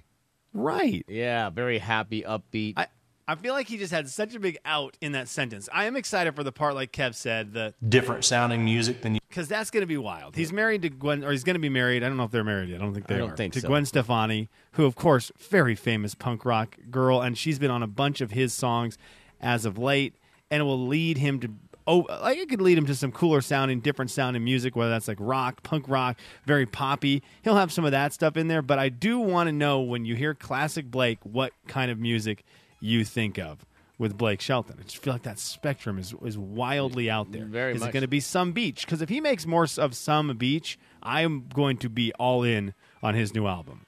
right. 0.52 1.04
Yeah, 1.08 1.50
very 1.50 1.78
happy, 1.78 2.22
upbeat. 2.22 2.74
I, 2.76 2.86
I 3.26 3.34
feel 3.34 3.54
like 3.54 3.66
he 3.68 3.76
just 3.76 3.90
had 3.92 4.08
such 4.08 4.34
a 4.34 4.38
big 4.40 4.56
out 4.64 4.96
in 5.00 5.12
that 5.12 5.26
sentence. 5.28 5.68
I 5.72 5.86
am 5.86 5.96
excited 5.96 6.36
for 6.36 6.44
the 6.44 6.52
part, 6.52 6.74
like 6.74 6.92
Kev 6.92 7.14
said, 7.14 7.52
the 7.52 7.74
Different 7.88 8.24
sounding 8.24 8.64
music 8.64 9.00
than 9.02 9.14
you. 9.14 9.20
because 9.28 9.48
that's 9.48 9.70
going 9.70 9.80
to 9.80 9.86
be 9.86 9.96
wild. 9.96 10.36
He's 10.36 10.52
married 10.52 10.82
to 10.82 10.90
Gwen, 10.90 11.24
or 11.24 11.32
he's 11.32 11.42
going 11.42 11.54
to 11.54 11.60
be 11.60 11.68
married. 11.70 12.04
I 12.04 12.08
don't 12.08 12.16
know 12.18 12.24
if 12.24 12.30
they're 12.30 12.44
married 12.44 12.68
yet. 12.68 12.80
I 12.80 12.84
don't 12.84 12.94
think 12.94 13.06
they 13.08 13.16
I 13.16 13.18
don't 13.18 13.30
are. 13.32 13.36
think 13.36 13.54
to 13.54 13.60
so. 13.62 13.68
Gwen 13.68 13.84
Stefani, 13.86 14.48
who, 14.72 14.84
of 14.84 14.94
course, 14.94 15.32
very 15.38 15.74
famous 15.74 16.14
punk 16.14 16.44
rock 16.44 16.76
girl, 16.90 17.20
and 17.20 17.36
she's 17.36 17.58
been 17.58 17.70
on 17.70 17.82
a 17.82 17.86
bunch 17.88 18.20
of 18.20 18.30
his 18.30 18.52
songs 18.54 18.96
as 19.40 19.64
of 19.64 19.76
late, 19.78 20.14
and 20.50 20.60
it 20.60 20.64
will 20.64 20.86
lead 20.86 21.18
him 21.18 21.40
to. 21.40 21.48
Oh, 21.86 22.06
like 22.22 22.38
it 22.38 22.48
could 22.48 22.62
lead 22.62 22.78
him 22.78 22.86
to 22.86 22.94
some 22.94 23.12
cooler 23.12 23.42
sounding, 23.42 23.80
different 23.80 24.10
sounding 24.10 24.42
music, 24.42 24.74
whether 24.74 24.90
that's 24.90 25.08
like 25.08 25.18
rock, 25.20 25.62
punk 25.62 25.86
rock, 25.88 26.18
very 26.46 26.64
poppy. 26.64 27.22
He'll 27.42 27.56
have 27.56 27.72
some 27.72 27.84
of 27.84 27.90
that 27.90 28.12
stuff 28.12 28.36
in 28.36 28.48
there, 28.48 28.62
but 28.62 28.78
I 28.78 28.88
do 28.88 29.18
want 29.18 29.48
to 29.48 29.52
know 29.52 29.80
when 29.80 30.04
you 30.04 30.14
hear 30.14 30.34
classic 30.34 30.90
Blake, 30.90 31.18
what 31.24 31.52
kind 31.68 31.90
of 31.90 31.98
music 31.98 32.44
you 32.80 33.04
think 33.04 33.38
of 33.38 33.66
with 33.98 34.16
Blake 34.16 34.40
Shelton. 34.40 34.76
I 34.78 34.82
just 34.82 34.98
feel 34.98 35.12
like 35.12 35.22
that 35.22 35.38
spectrum 35.38 35.98
is 35.98 36.14
is 36.24 36.38
wildly 36.38 37.10
out 37.10 37.32
there. 37.32 37.44
Very 37.44 37.74
is 37.74 37.82
it 37.82 37.92
going 37.92 38.02
to 38.02 38.08
be 38.08 38.20
some 38.20 38.52
beach? 38.52 38.86
Because 38.86 39.02
if 39.02 39.08
he 39.08 39.20
makes 39.20 39.46
more 39.46 39.66
of 39.78 39.94
some 39.94 40.34
beach, 40.36 40.78
I 41.02 41.22
am 41.22 41.48
going 41.52 41.76
to 41.78 41.88
be 41.88 42.12
all 42.14 42.42
in 42.42 42.74
on 43.02 43.14
his 43.14 43.34
new 43.34 43.46
album. 43.46 43.86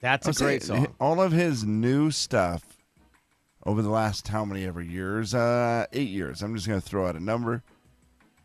That's 0.00 0.26
a 0.26 0.30
I'll 0.30 0.34
say 0.34 0.44
great 0.44 0.62
song. 0.62 0.94
All 1.00 1.22
of 1.22 1.32
his 1.32 1.64
new 1.64 2.10
stuff 2.10 2.73
over 3.66 3.82
the 3.82 3.90
last 3.90 4.28
how 4.28 4.44
many 4.44 4.64
ever 4.64 4.82
years? 4.82 5.34
Uh, 5.34 5.86
eight 5.92 6.08
years. 6.08 6.42
I'm 6.42 6.54
just 6.54 6.66
going 6.68 6.80
to 6.80 6.86
throw 6.86 7.06
out 7.06 7.16
a 7.16 7.20
number. 7.20 7.62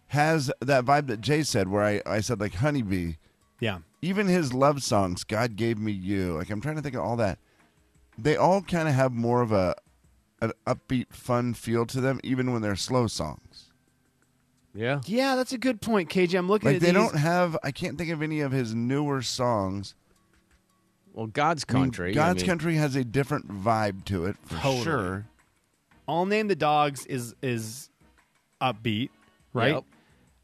Has 0.07 0.51
that 0.59 0.85
vibe 0.85 1.07
that 1.07 1.21
Jay 1.21 1.43
said, 1.43 1.67
where 1.67 1.83
I, 1.83 2.01
I 2.05 2.19
said 2.21 2.39
like 2.39 2.55
Honeybee. 2.55 3.13
Yeah. 3.59 3.79
Even 4.01 4.27
his 4.27 4.53
love 4.53 4.81
songs, 4.81 5.23
God 5.23 5.55
gave 5.55 5.77
me 5.77 5.91
you. 5.91 6.33
Like 6.33 6.49
I'm 6.49 6.61
trying 6.61 6.77
to 6.77 6.81
think 6.81 6.95
of 6.95 7.01
all 7.01 7.17
that. 7.17 7.37
They 8.17 8.35
all 8.35 8.61
kind 8.61 8.87
of 8.87 8.95
have 8.95 9.11
more 9.13 9.41
of 9.41 9.51
a 9.51 9.75
an 10.41 10.53
upbeat, 10.65 11.07
fun 11.11 11.53
feel 11.53 11.85
to 11.85 11.99
them, 11.99 12.19
even 12.23 12.53
when 12.53 12.61
they're 12.61 12.77
slow 12.77 13.07
songs. 13.07 13.65
Yeah. 14.73 15.01
Yeah, 15.05 15.35
that's 15.35 15.51
a 15.51 15.57
good 15.57 15.81
point, 15.81 16.09
KJ. 16.09 16.37
I'm 16.37 16.47
looking 16.47 16.67
Like 16.67 16.75
at 16.77 16.81
they 16.81 16.87
these. 16.87 16.93
don't 16.95 17.17
have. 17.17 17.57
I 17.63 17.71
can't 17.71 17.97
think 17.97 18.09
of 18.09 18.21
any 18.21 18.39
of 18.39 18.51
his 18.53 18.73
newer 18.73 19.21
songs. 19.21 19.95
Well, 21.13 21.27
God's 21.27 21.65
I 21.69 21.73
mean, 21.73 21.83
country. 21.83 22.11
I 22.11 22.13
God's 22.13 22.41
mean, 22.43 22.49
country 22.49 22.75
has 22.75 22.95
a 22.95 23.03
different 23.03 23.47
vibe 23.63 24.05
to 24.05 24.25
it 24.25 24.37
for 24.45 24.55
Totally. 24.55 24.83
sure. 24.83 25.25
I'll 26.07 26.25
Name 26.25 26.47
the 26.47 26.55
Dogs 26.55 27.05
is 27.05 27.35
is 27.41 27.89
upbeat, 28.61 29.09
right? 29.53 29.73
Yep. 29.75 29.83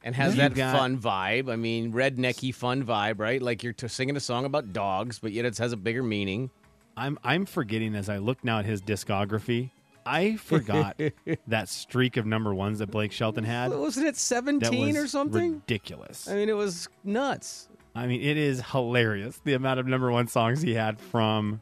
And 0.04 0.16
has 0.16 0.36
Yeah. 0.36 0.50
that 0.50 0.56
got- 0.56 0.78
fun 0.78 1.00
vibe. 1.00 1.52
I 1.52 1.56
mean, 1.56 1.92
rednecky 1.92 2.54
fun 2.54 2.84
vibe, 2.84 3.20
right? 3.20 3.42
Like 3.42 3.64
you're 3.64 3.74
t- 3.74 3.88
singing 3.88 4.16
a 4.16 4.20
song 4.20 4.46
about 4.46 4.74
dogs, 4.74 5.18
but 5.20 5.32
yet 5.32 5.46
it 5.46 5.58
has 5.58 5.72
a 5.72 5.78
bigger 5.78 6.04
meaning. 6.04 6.50
I'm 6.98 7.18
I'm 7.24 7.46
forgetting 7.46 7.96
as 7.96 8.10
I 8.10 8.18
look 8.20 8.44
now 8.44 8.60
at 8.60 8.66
his 8.66 8.82
discography. 8.82 9.72
I 10.06 10.36
forgot 10.36 11.00
that 11.48 11.68
streak 11.68 12.16
of 12.18 12.28
number 12.28 12.54
ones 12.54 12.78
that 12.80 12.92
Blake 12.92 13.12
Shelton 13.12 13.44
had. 13.44 13.72
Wasn't 13.72 14.06
it 14.06 14.14
That 14.14 14.20
17 14.20 14.94
was 14.94 15.04
or 15.04 15.08
something? 15.08 15.54
ridiculous. 15.54 16.28
I 16.30 16.36
mean, 16.36 16.48
it 16.50 16.56
was 16.56 16.88
nuts. 17.04 17.68
I 17.96 18.08
mean, 18.08 18.22
it 18.22 18.36
is 18.38 18.62
hilarious 18.62 19.40
the 19.44 19.54
amount 19.54 19.80
of 19.80 19.88
number 19.88 20.12
one 20.12 20.28
songs 20.28 20.62
he 20.62 20.74
had 20.74 21.00
from 21.00 21.62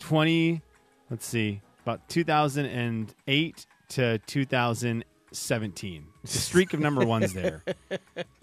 20, 0.00 0.62
let's 1.10 1.26
see, 1.26 1.60
about 1.82 2.08
2008 2.08 3.66
to 3.90 4.18
2017. 4.18 6.06
The 6.22 6.28
streak 6.28 6.72
of 6.72 6.80
number 6.80 7.04
ones 7.04 7.32
there. 7.34 7.62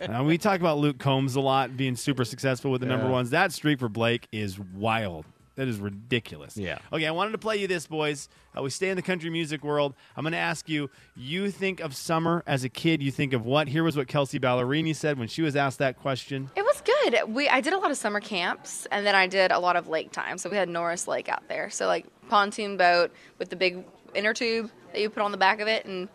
Uh, 0.01 0.23
we 0.23 0.35
talk 0.35 0.59
about 0.59 0.79
Luke 0.79 0.97
Combs 0.97 1.35
a 1.35 1.39
lot 1.39 1.77
being 1.77 1.95
super 1.95 2.25
successful 2.25 2.71
with 2.71 2.81
the 2.81 2.87
number 2.87 3.07
ones. 3.07 3.29
That 3.29 3.51
streak 3.51 3.77
for 3.77 3.87
Blake 3.87 4.27
is 4.31 4.57
wild. 4.57 5.25
That 5.61 5.67
is 5.67 5.79
ridiculous. 5.79 6.57
Yeah. 6.57 6.79
Okay, 6.91 7.05
I 7.05 7.11
wanted 7.11 7.33
to 7.33 7.37
play 7.37 7.57
you 7.57 7.67
this, 7.67 7.85
boys. 7.85 8.29
Uh, 8.57 8.63
we 8.63 8.71
stay 8.71 8.89
in 8.89 8.95
the 8.95 9.03
country 9.03 9.29
music 9.29 9.63
world. 9.63 9.93
I'm 10.17 10.23
going 10.23 10.31
to 10.31 10.39
ask 10.39 10.67
you. 10.67 10.89
You 11.15 11.51
think 11.51 11.81
of 11.81 11.95
summer 11.95 12.41
as 12.47 12.63
a 12.63 12.69
kid. 12.69 13.03
You 13.03 13.11
think 13.11 13.31
of 13.31 13.45
what? 13.45 13.67
Here 13.67 13.83
was 13.83 13.95
what 13.95 14.07
Kelsea 14.07 14.39
Ballerini 14.39 14.95
said 14.95 15.19
when 15.19 15.27
she 15.27 15.43
was 15.43 15.55
asked 15.55 15.77
that 15.77 15.99
question. 15.99 16.49
It 16.55 16.63
was 16.63 16.81
good. 16.81 17.31
We 17.31 17.47
I 17.47 17.61
did 17.61 17.73
a 17.73 17.77
lot 17.77 17.91
of 17.91 17.97
summer 17.97 18.19
camps 18.19 18.87
and 18.89 19.05
then 19.05 19.13
I 19.13 19.27
did 19.27 19.51
a 19.51 19.59
lot 19.59 19.75
of 19.75 19.87
lake 19.87 20.11
time. 20.11 20.39
So 20.39 20.49
we 20.49 20.57
had 20.57 20.67
Norris 20.67 21.07
Lake 21.07 21.29
out 21.29 21.47
there. 21.47 21.69
So 21.69 21.85
like 21.85 22.07
pontoon 22.27 22.75
boat 22.75 23.11
with 23.37 23.51
the 23.51 23.55
big 23.55 23.85
inner 24.15 24.33
tube 24.33 24.71
that 24.93 24.99
you 24.99 25.11
put 25.11 25.21
on 25.21 25.31
the 25.31 25.37
back 25.37 25.59
of 25.59 25.67
it 25.67 25.85
and 25.85 26.09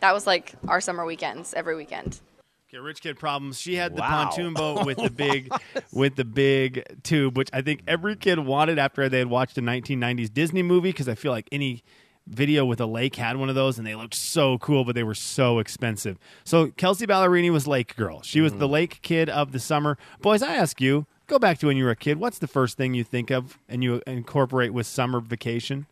that 0.00 0.12
was 0.12 0.26
like 0.26 0.52
our 0.68 0.82
summer 0.82 1.06
weekends 1.06 1.54
every 1.54 1.74
weekend. 1.74 2.20
Okay, 2.72 2.78
rich 2.78 3.00
kid 3.00 3.18
problems. 3.18 3.60
She 3.60 3.74
had 3.74 3.96
the 3.96 4.00
Wow. 4.00 4.26
pontoon 4.26 4.54
boat 4.54 4.86
with 4.86 4.96
the 4.98 5.10
big, 5.16 5.52
with 5.92 6.14
the 6.14 6.24
big 6.24 6.84
tube, 7.02 7.36
which 7.36 7.50
I 7.52 7.62
think 7.62 7.82
every 7.88 8.14
kid 8.14 8.38
wanted 8.38 8.78
after 8.78 9.08
they 9.08 9.18
had 9.18 9.26
watched 9.26 9.58
a 9.58 9.60
1990s 9.60 10.32
Disney 10.32 10.62
movie. 10.62 10.90
Because 10.90 11.08
I 11.08 11.16
feel 11.16 11.32
like 11.32 11.48
any 11.50 11.82
video 12.28 12.64
with 12.64 12.80
a 12.80 12.86
lake 12.86 13.16
had 13.16 13.38
one 13.38 13.48
of 13.48 13.56
those, 13.56 13.76
and 13.76 13.84
they 13.84 13.96
looked 13.96 14.14
so 14.14 14.56
cool, 14.58 14.84
but 14.84 14.94
they 14.94 15.02
were 15.02 15.16
so 15.16 15.58
expensive. 15.58 16.16
So 16.44 16.68
Kelsea 16.76 17.08
Ballerini 17.08 17.50
was 17.50 17.66
lake 17.66 17.96
girl. 17.96 18.22
She 18.22 18.40
was 18.40 18.52
the 18.52 18.66
mm-hmm. 18.66 18.72
lake 18.72 19.02
kid 19.02 19.28
of 19.28 19.50
the 19.50 19.58
summer. 19.58 19.98
Boys, 20.20 20.40
I 20.40 20.54
ask 20.54 20.80
you, 20.80 21.06
go 21.26 21.40
back 21.40 21.58
to 21.58 21.66
when 21.66 21.76
you 21.76 21.82
were 21.82 21.90
a 21.90 21.96
kid. 21.96 22.20
What's 22.20 22.38
the 22.38 22.46
first 22.46 22.76
thing 22.76 22.94
you 22.94 23.02
think 23.02 23.32
of 23.32 23.58
and 23.68 23.82
you 23.82 24.00
incorporate 24.06 24.72
with 24.72 24.86
summer 24.86 25.18
vacation? 25.18 25.86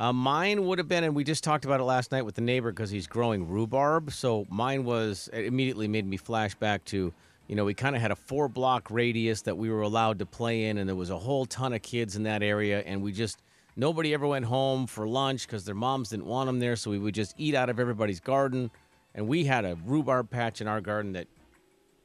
Uh, 0.00 0.14
mine 0.14 0.64
would 0.64 0.78
have 0.78 0.88
been, 0.88 1.04
and 1.04 1.14
we 1.14 1.22
just 1.22 1.44
talked 1.44 1.66
about 1.66 1.78
it 1.78 1.82
last 1.82 2.10
night 2.10 2.22
with 2.22 2.34
the 2.34 2.40
neighbor 2.40 2.72
because 2.72 2.88
he's 2.88 3.06
growing 3.06 3.46
rhubarb. 3.46 4.10
So 4.10 4.46
mine 4.48 4.82
was 4.84 5.28
it 5.30 5.44
immediately 5.44 5.88
made 5.88 6.06
me 6.06 6.16
flash 6.16 6.54
back 6.54 6.82
to, 6.86 7.12
you 7.48 7.54
know, 7.54 7.66
we 7.66 7.74
kind 7.74 7.94
of 7.94 8.00
had 8.00 8.10
a 8.10 8.16
four 8.16 8.48
block 8.48 8.90
radius 8.90 9.42
that 9.42 9.58
we 9.58 9.68
were 9.68 9.82
allowed 9.82 10.18
to 10.20 10.26
play 10.26 10.64
in, 10.64 10.78
and 10.78 10.88
there 10.88 10.96
was 10.96 11.10
a 11.10 11.18
whole 11.18 11.44
ton 11.44 11.74
of 11.74 11.82
kids 11.82 12.16
in 12.16 12.22
that 12.22 12.42
area, 12.42 12.80
and 12.86 13.02
we 13.02 13.12
just 13.12 13.42
nobody 13.76 14.14
ever 14.14 14.26
went 14.26 14.46
home 14.46 14.86
for 14.86 15.06
lunch 15.06 15.46
because 15.46 15.66
their 15.66 15.74
moms 15.74 16.08
didn't 16.08 16.24
want 16.24 16.46
them 16.46 16.60
there, 16.60 16.76
so 16.76 16.90
we 16.90 16.98
would 16.98 17.14
just 17.14 17.34
eat 17.36 17.54
out 17.54 17.68
of 17.68 17.78
everybody's 17.78 18.20
garden, 18.20 18.70
and 19.14 19.28
we 19.28 19.44
had 19.44 19.66
a 19.66 19.76
rhubarb 19.84 20.30
patch 20.30 20.62
in 20.62 20.66
our 20.66 20.80
garden 20.80 21.12
that 21.12 21.26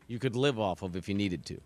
you 0.10 0.20
could 0.20 0.36
live 0.36 0.60
off 0.60 0.82
of 0.82 0.98
if 0.98 1.08
you 1.08 1.16
needed 1.16 1.46
to. 1.46 1.62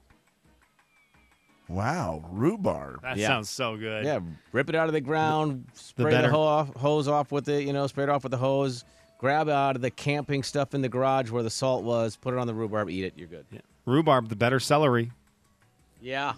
Wow, 1.69 2.25
rhubarb. 2.31 3.01
That 3.03 3.17
Yeah. 3.17 3.27
sounds 3.27 3.49
so 3.49 3.77
good. 3.77 4.03
Yeah, 4.03 4.19
rip 4.51 4.69
it 4.69 4.75
out 4.75 4.87
of 4.87 4.93
the 4.93 5.01
ground, 5.01 5.65
spray 5.73 6.05
the, 6.05 6.17
better. 6.17 6.29
ho- 6.31 6.41
off, 6.41 6.73
hose 6.75 7.07
off 7.07 7.31
with 7.31 7.47
it, 7.47 7.63
you 7.65 7.73
know, 7.73 7.85
spray 7.87 8.03
it 8.05 8.09
off 8.09 8.23
with 8.23 8.31
the 8.31 8.37
hose, 8.37 8.83
grab 9.19 9.47
out 9.49 9.75
of 9.75 9.81
the 9.83 9.91
camping 9.91 10.41
stuff 10.41 10.73
in 10.73 10.81
the 10.81 10.89
garage 10.89 11.29
where 11.29 11.43
the 11.43 11.49
salt 11.49 11.83
was, 11.83 12.15
put 12.15 12.33
it 12.33 12.39
on 12.39 12.47
the 12.47 12.53
rhubarb, 12.55 12.89
eat 12.89 13.03
it, 13.05 13.13
you're 13.15 13.27
good. 13.27 13.45
Yeah. 13.51 13.59
Rhubarb, 13.85 14.29
the 14.29 14.35
better 14.35 14.59
celery. 14.59 15.11
Yeah. 16.01 16.33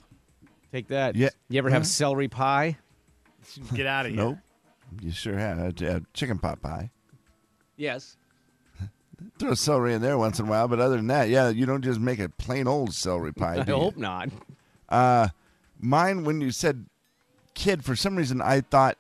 Take 0.74 0.88
that. 0.90 1.16
Yeah. 1.16 1.30
You 1.50 1.60
ever 1.60 1.70
have 1.70 1.84
Huh? 1.84 1.88
celery 1.88 2.28
pie? 2.28 2.78
Get 3.74 3.86
out 3.88 4.06
of 4.06 4.12
here. 4.12 4.22
Nope. 4.22 4.38
You 5.02 5.12
sure 5.12 5.38
have. 5.38 5.82
Uh, 5.82 6.00
chicken 6.14 6.40
pot 6.40 6.62
pie. 6.62 6.92
Yes. 7.78 8.18
Throw 9.40 9.54
celery 9.54 9.94
in 9.94 10.02
there 10.02 10.18
once 10.18 10.40
in 10.40 10.48
a 10.48 10.50
while, 10.50 10.68
but 10.68 10.80
other 10.80 10.98
than 10.98 11.08
that, 11.08 11.30
yeah, 11.30 11.50
you 11.50 11.66
don't 11.66 11.82
just 11.84 12.00
make 12.00 12.20
a 12.20 12.28
plain 12.30 12.68
old 12.68 12.94
celery 12.94 13.32
pie. 13.34 13.60
I 13.60 13.64
do 13.64 13.72
you? 13.72 13.78
hope 13.78 13.96
not. 13.98 14.30
Uh, 14.92 15.30
mine, 15.80 16.24
when 16.24 16.42
you 16.42 16.52
said 16.52 16.86
kid, 17.56 17.84
for 17.84 17.96
some 17.96 18.16
reason 18.16 18.42
I 18.42 18.62
thought 18.62 18.98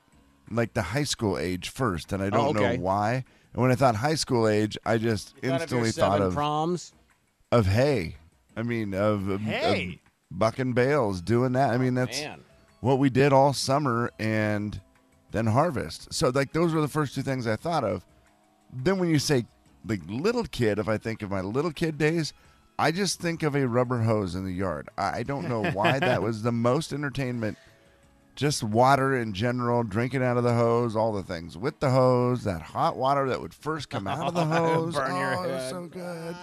like 0.50 0.74
the 0.74 0.82
high 0.82 1.04
school 1.04 1.38
age 1.38 1.70
first, 1.70 2.12
and 2.12 2.22
I 2.24 2.30
don't 2.30 2.58
Oh, 2.58 2.60
okay. 2.60 2.78
know 2.78 2.82
why. 2.84 3.24
And 3.54 3.62
when 3.62 3.72
I 3.72 3.76
thought 3.76 3.96
high 3.98 4.16
school 4.16 4.48
age, 4.48 4.78
I 4.86 4.98
just 4.98 5.36
You 5.42 5.50
thought 5.50 5.62
of 5.64 5.72
your 5.72 5.80
instantly 5.86 5.92
thought 5.92 6.22
of 6.22 6.34
proms. 6.34 6.94
of 7.52 7.68
hay. 7.68 8.16
I 8.56 8.64
mean, 8.64 8.94
of, 8.94 9.28
of, 9.30 9.42
Hay? 9.42 10.00
of 10.32 10.38
bucking 10.40 10.74
bales, 10.74 11.22
doing 11.22 11.54
that. 11.54 11.70
I 11.72 11.78
mean, 11.78 11.94
that's 11.94 12.20
Man. 12.22 12.42
what 12.82 13.00
we 13.00 13.10
did 13.10 13.32
all 13.34 13.54
summer, 13.54 14.12
and 14.20 14.80
then 15.32 15.46
harvest. 15.48 16.14
So 16.14 16.30
like 16.30 16.52
those 16.54 16.74
were 16.74 16.82
the 16.82 16.88
first 16.90 17.16
two 17.16 17.22
things 17.22 17.48
I 17.48 17.56
thought 17.56 17.84
of. 17.86 18.06
Then 18.74 19.00
when 19.00 19.10
you 19.10 19.20
say 19.20 19.46
the 19.86 19.98
little 20.08 20.44
kid, 20.46 20.80
if 20.80 20.88
I 20.90 20.98
think 20.98 21.22
of 21.22 21.32
my 21.32 21.42
little 21.42 21.72
kid 21.72 21.98
days, 21.98 22.34
I 22.82 22.90
just 22.90 23.20
think 23.20 23.44
of 23.44 23.56
a 23.56 23.68
rubber 23.68 24.02
hose 24.02 24.34
in 24.34 24.44
the 24.44 24.52
yard. 24.52 24.90
I 24.98 25.22
don't 25.22 25.48
know 25.48 25.64
why 25.70 26.00
that 26.00 26.24
was 26.24 26.42
the 26.42 26.52
most 26.70 26.94
entertainment. 26.94 27.60
Just 28.36 28.64
water 28.64 29.16
in 29.16 29.34
general, 29.34 29.84
drinking 29.84 30.24
out 30.24 30.38
of 30.38 30.44
the 30.44 30.56
hose, 30.56 30.96
all 30.96 31.14
the 31.14 31.22
things 31.22 31.56
with 31.56 31.80
the 31.80 31.92
hose, 31.92 32.44
that 32.46 32.64
hot 32.64 32.98
water 32.98 33.30
that 33.30 33.40
would 33.40 33.54
first 33.54 33.92
come 33.92 34.08
out 34.08 34.30
of 34.30 34.34
the 34.34 34.46
hose. 34.58 34.96
Burn 34.96 35.16
your 35.16 35.36
oh, 35.36 35.42
was 35.42 35.62
head. 35.62 35.70
so 35.70 35.86
good. 35.86 36.36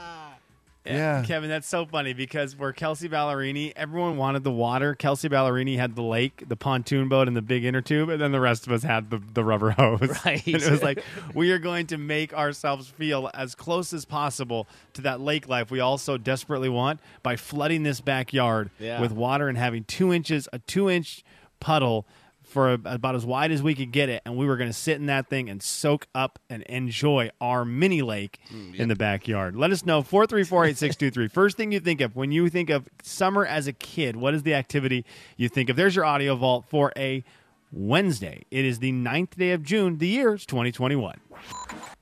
Yeah. 0.94 1.22
Kevin, 1.24 1.48
that's 1.50 1.68
so 1.68 1.84
funny 1.86 2.12
because 2.12 2.56
where 2.56 2.72
Kelsea 2.72 3.08
Ballerini, 3.08 3.72
everyone 3.76 4.16
wanted 4.16 4.44
the 4.44 4.50
water. 4.50 4.94
Kelsea 4.94 5.28
Ballerini 5.28 5.76
had 5.76 5.94
the 5.96 6.02
lake, 6.02 6.44
the 6.48 6.56
pontoon 6.56 7.08
boat, 7.08 7.28
and 7.28 7.36
the 7.36 7.42
big 7.42 7.64
inner 7.64 7.80
tube, 7.80 8.08
and 8.08 8.20
then 8.20 8.32
the 8.32 8.40
rest 8.40 8.66
of 8.66 8.72
us 8.72 8.82
had 8.82 9.10
the, 9.10 9.20
the 9.34 9.44
rubber 9.44 9.70
hose. 9.78 10.00
Right. 10.24 10.44
And 10.46 10.56
it 10.62 10.70
was 10.70 10.82
like, 10.82 11.02
we 11.34 11.50
are 11.52 11.58
going 11.58 11.86
to 11.88 11.98
make 11.98 12.32
ourselves 12.34 12.88
feel 12.88 13.30
as 13.34 13.54
close 13.54 13.92
as 13.92 14.04
possible 14.04 14.66
to 14.94 15.02
that 15.02 15.20
lake 15.20 15.48
life 15.48 15.70
we 15.70 15.80
all 15.80 15.98
so 15.98 16.16
desperately 16.16 16.68
want 16.68 17.00
by 17.22 17.36
flooding 17.36 17.82
this 17.82 18.00
backyard 18.00 18.70
Yeah. 18.78 19.00
with 19.00 19.12
water 19.12 19.48
and 19.48 19.56
having 19.58 19.84
two 19.84 20.12
inches, 20.12 20.48
a 20.52 20.58
two 20.60 20.88
inch 20.90 21.22
puddle 21.60 22.06
for 22.48 22.72
about 22.72 23.14
as 23.14 23.26
wide 23.26 23.52
as 23.52 23.62
we 23.62 23.74
could 23.74 23.92
get 23.92 24.08
it, 24.08 24.22
and 24.24 24.36
we 24.36 24.46
were 24.46 24.56
going 24.56 24.70
to 24.70 24.76
sit 24.76 24.96
in 24.96 25.06
that 25.06 25.28
thing 25.28 25.48
and 25.50 25.62
soak 25.62 26.06
up 26.14 26.38
and 26.48 26.62
enjoy 26.64 27.30
our 27.40 27.64
mini 27.64 28.02
lake 28.02 28.38
hmm, 28.48 28.74
in 28.74 28.88
the 28.88 28.96
backyard. 28.96 29.54
Let 29.54 29.70
us 29.70 29.84
know 29.84 30.02
434-8623. 30.02 31.30
First 31.30 31.56
thing 31.56 31.72
you 31.72 31.80
think 31.80 32.00
of 32.00 32.16
when 32.16 32.32
you 32.32 32.48
think 32.48 32.70
of 32.70 32.88
summer 33.02 33.44
as 33.44 33.66
a 33.66 33.72
kid, 33.72 34.16
what 34.16 34.34
is 34.34 34.42
the 34.42 34.54
activity 34.54 35.04
you 35.36 35.48
think 35.48 35.68
of? 35.68 35.76
There's 35.76 35.94
your 35.94 36.04
audio 36.04 36.36
vault 36.36 36.64
for 36.68 36.92
a 36.96 37.22
Wednesday. 37.70 38.44
It 38.50 38.64
is 38.64 38.78
the 38.78 38.92
9th 38.92 39.36
day 39.36 39.52
of 39.52 39.62
June. 39.62 39.98
The 39.98 40.08
year 40.08 40.34
is 40.34 40.46
2021. 40.46 41.20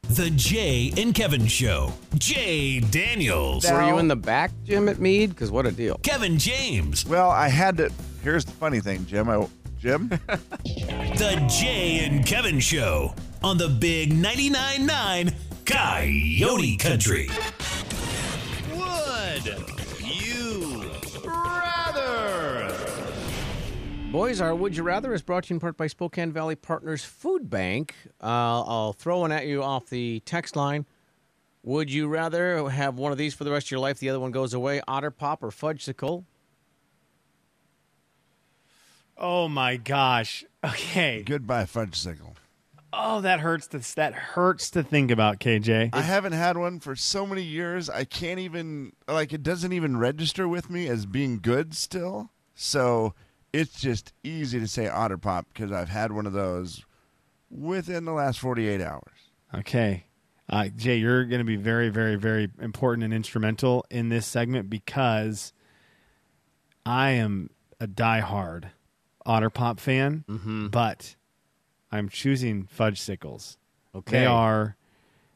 The 0.09 0.31
Jay 0.31 0.93
and 0.97 1.13
Kevin 1.13 1.47
Show. 1.47 1.93
Jay 2.17 2.79
Daniels. 2.79 3.69
Were 3.69 3.83
you 3.83 3.99
in 3.99 4.07
the 4.07 4.17
back, 4.17 4.53
Jim, 4.65 4.89
at 4.89 5.01
Mead? 5.01 5.31
Because 5.31 5.51
what 5.51 5.67
a 5.67 5.73
deal. 5.73 5.99
Kevin 6.05 6.39
James. 6.39 7.05
Well, 7.05 7.29
I 7.29 7.49
had 7.49 7.77
to. 7.79 7.91
Here's 8.23 8.45
the 8.45 8.53
funny 8.53 8.79
thing, 8.79 9.05
Jim. 9.07 9.29
I, 9.29 9.47
Jim, 9.87 10.09
The 10.65 11.47
Jay 11.49 12.05
and 12.05 12.27
Kevin 12.27 12.59
Show 12.59 13.15
on 13.45 13.57
the 13.57 13.69
Big 13.69 14.13
99.9 14.13 14.85
9 14.85 15.35
Coyote 15.65 16.77
Country. 16.77 17.31
Would 18.75 19.47
you 20.01 20.91
rather? 21.25 22.77
Boys, 24.11 24.41
our 24.41 24.57
Would 24.57 24.77
You 24.77 24.83
Rather 24.83 25.15
is 25.15 25.23
brought 25.23 25.45
to 25.45 25.51
you 25.51 25.55
in 25.55 25.61
part 25.61 25.77
by 25.77 25.87
Spokane 25.87 26.33
Valley 26.33 26.57
Partners 26.57 27.05
Food 27.05 27.49
Bank. 27.49 27.95
Uh, 28.21 28.65
I'll 28.65 28.93
throw 28.93 29.21
one 29.21 29.31
at 29.31 29.47
you 29.47 29.63
off 29.63 29.89
the 29.89 30.19
text 30.27 30.57
line. 30.57 30.85
Would 31.63 31.93
you 31.93 32.09
rather 32.09 32.69
have 32.69 32.97
one 32.97 33.13
of 33.13 33.19
these 33.19 33.35
for 33.35 33.45
the 33.45 33.53
rest 33.53 33.69
of 33.69 33.71
your 33.71 33.81
life? 33.81 34.01
The 34.01 34.09
other 34.09 34.19
one 34.19 34.33
goes 34.33 34.53
away. 34.53 34.81
Otter 34.89 35.13
Pop 35.13 35.45
or 35.45 35.51
Fudgsicle? 35.51 36.25
Oh 39.17 39.49
my 39.49 39.77
gosh. 39.77 40.45
Okay. 40.65 41.23
goodbye 41.23 41.65
fudgsicle. 41.65 42.35
Oh, 42.93 43.21
that 43.21 43.41
hurts 43.41 43.67
to 43.69 43.97
that 43.97 44.15
hurts 44.15 44.71
to 44.71 44.83
think 44.83 45.11
about, 45.11 45.39
KJ. 45.39 45.91
I 45.93 46.01
haven't 46.01 46.33
had 46.33 46.57
one 46.57 46.81
for 46.81 46.97
so 46.97 47.27
many 47.27 47.43
years. 47.43 47.91
I 47.91 48.05
can't 48.05 48.41
even 48.41 48.93
like 49.07 49.33
it 49.33 49.43
doesn't 49.43 49.73
even 49.73 49.99
register 49.99 50.49
with 50.49 50.71
me 50.71 50.89
as 50.89 51.05
being 51.05 51.41
good 51.41 51.75
still. 51.75 52.31
So 52.55 53.15
it's 53.53 53.81
just 53.81 54.13
easy 54.25 54.59
to 54.61 54.69
say 54.69 54.89
Otter 54.89 55.19
Pop 55.19 55.47
because 55.53 55.73
I've 55.73 55.91
had 55.91 56.13
one 56.13 56.27
of 56.27 56.33
those 56.33 56.85
within 57.51 58.07
the 58.07 58.13
last 58.13 58.39
48 58.39 58.81
hours. 58.81 59.31
Okay. 59.55 60.07
Uh, 60.49 60.69
Jay, 60.69 60.97
you're 60.97 61.25
going 61.25 61.41
to 61.41 61.45
be 61.45 61.57
very, 61.57 61.89
very, 61.89 62.17
very 62.17 62.49
important 62.61 63.05
and 63.05 63.13
instrumental 63.13 63.85
in 63.91 64.09
this 64.09 64.27
segment 64.27 64.71
because 64.71 65.53
I 66.85 67.11
am 67.11 67.51
a 67.81 67.87
diehard 67.87 68.71
Otter 69.27 69.51
Pop 69.51 69.81
fan, 69.81 70.25
mm-hmm. 70.29 70.69
but 70.69 71.17
I'm 71.91 72.09
choosing 72.09 72.69
Fudgsicles. 72.75 73.57
Okay. 73.95 74.21
They 74.21 74.27
are 74.27 74.77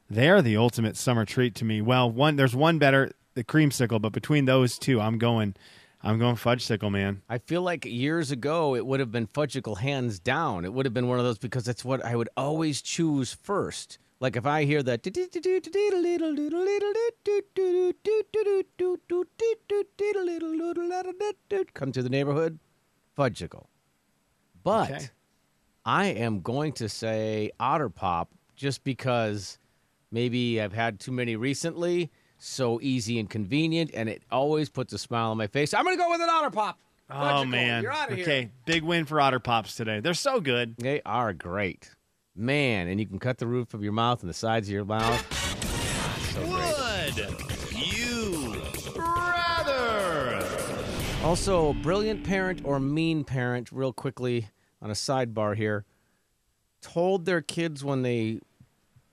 they 0.09 0.29
are 0.29 0.43
the 0.43 0.57
ultimate 0.57 0.97
summer 0.97 1.25
treat 1.25 1.55
to 1.57 1.65
me. 1.65 1.81
Well, 1.81 2.11
one 2.11 2.37
there's 2.37 2.55
one 2.55 2.79
better, 2.79 3.13
the 3.35 3.45
creamsicle, 3.45 4.01
but 4.01 4.13
between 4.13 4.45
those 4.45 4.79
two, 4.79 5.01
I'm 5.01 5.19
going 5.19 5.55
I'm 6.03 6.19
going 6.19 6.37
Fudgsicle, 6.37 6.91
man. 6.91 7.23
I 7.29 7.39
feel 7.39 7.63
like 7.63 7.85
years 7.85 8.31
ago 8.31 8.75
it 8.75 8.87
would 8.87 9.01
have 9.01 9.13
been 9.13 9.27
Fudgicle 9.27 9.79
hands 9.79 10.19
down. 10.19 10.65
It 10.65 10.73
would 10.73 10.87
have 10.87 10.95
been 10.95 11.09
one 11.09 11.19
of 11.19 11.25
those 11.25 11.39
because 11.39 11.65
that's 11.65 11.85
what 11.85 12.05
I 12.05 12.17
would 12.17 12.31
always 12.37 12.81
choose 12.83 13.35
first. 13.35 13.99
Like 14.19 14.37
if 14.37 14.45
I 14.45 14.65
hear 14.65 14.83
that 14.83 15.03
come 21.73 21.93
to 21.93 22.03
the 22.03 22.11
neighborhood, 22.11 22.59
Fudgicle. 23.17 23.70
But 24.63 24.91
Okay. 24.91 25.09
I 25.85 26.07
am 26.07 26.41
going 26.41 26.73
to 26.75 26.89
say 26.89 27.51
Otter 27.59 27.89
Pop 27.89 28.31
just 28.55 28.85
because 28.85 29.59
maybe 30.11 30.61
I've 30.61 30.73
had 30.75 31.01
too 31.01 31.13
many 31.13 31.37
recently. 31.37 32.11
So 32.39 32.81
easy 32.81 33.19
and 33.19 33.29
convenient, 33.29 33.91
and 33.93 34.09
it 34.09 34.23
always 34.31 34.69
puts 34.71 34.93
a 34.95 34.99
smile 34.99 35.31
on 35.31 35.37
my 35.37 35.47
face. 35.47 35.75
I'm 35.75 35.85
going 35.85 35.97
to 35.97 36.03
go 36.03 36.11
with 36.11 36.21
an 36.23 36.31
Otter 36.31 36.51
Pop. 36.51 36.79
Oh 37.11 37.15
Fudgicle, 37.15 37.49
man. 37.51 37.83
you're 37.83 37.93
out 37.93 38.11
of 38.13 38.19
okay, 38.19 38.41
here. 38.43 38.51
big 38.65 38.83
win 38.83 39.05
for 39.05 39.21
Otter 39.21 39.41
Pops 39.41 39.75
today. 39.75 40.01
They're 40.01 40.15
so 40.15 40.41
good. 40.41 40.75
They 40.79 41.03
are 41.05 41.33
great, 41.35 41.91
man. 42.37 42.89
And 42.89 42.99
you 43.01 43.07
can 43.07 43.19
cut 43.19 43.39
the 43.39 43.47
roof 43.47 43.75
of 43.75 43.83
your 43.83 43.93
mouth 43.93 44.21
and 44.21 44.31
the 44.31 44.35
sides 44.35 44.69
of 44.69 44.73
your 44.73 44.85
mouth. 44.85 45.21
So 46.33 46.47
great. 46.47 47.50
Also, 51.23 51.75
brilliant 51.75 52.25
parent 52.25 52.63
or 52.65 52.81
mean 52.81 53.25
parent, 53.25 53.71
real 53.71 53.93
quickly 53.93 54.49
on 54.81 54.91
a 54.91 54.95
sidebar 54.95 55.55
here, 55.55 55.85
told 56.81 57.27
their 57.27 57.43
kids 57.43 57.85
when 57.85 58.03
they 58.03 58.41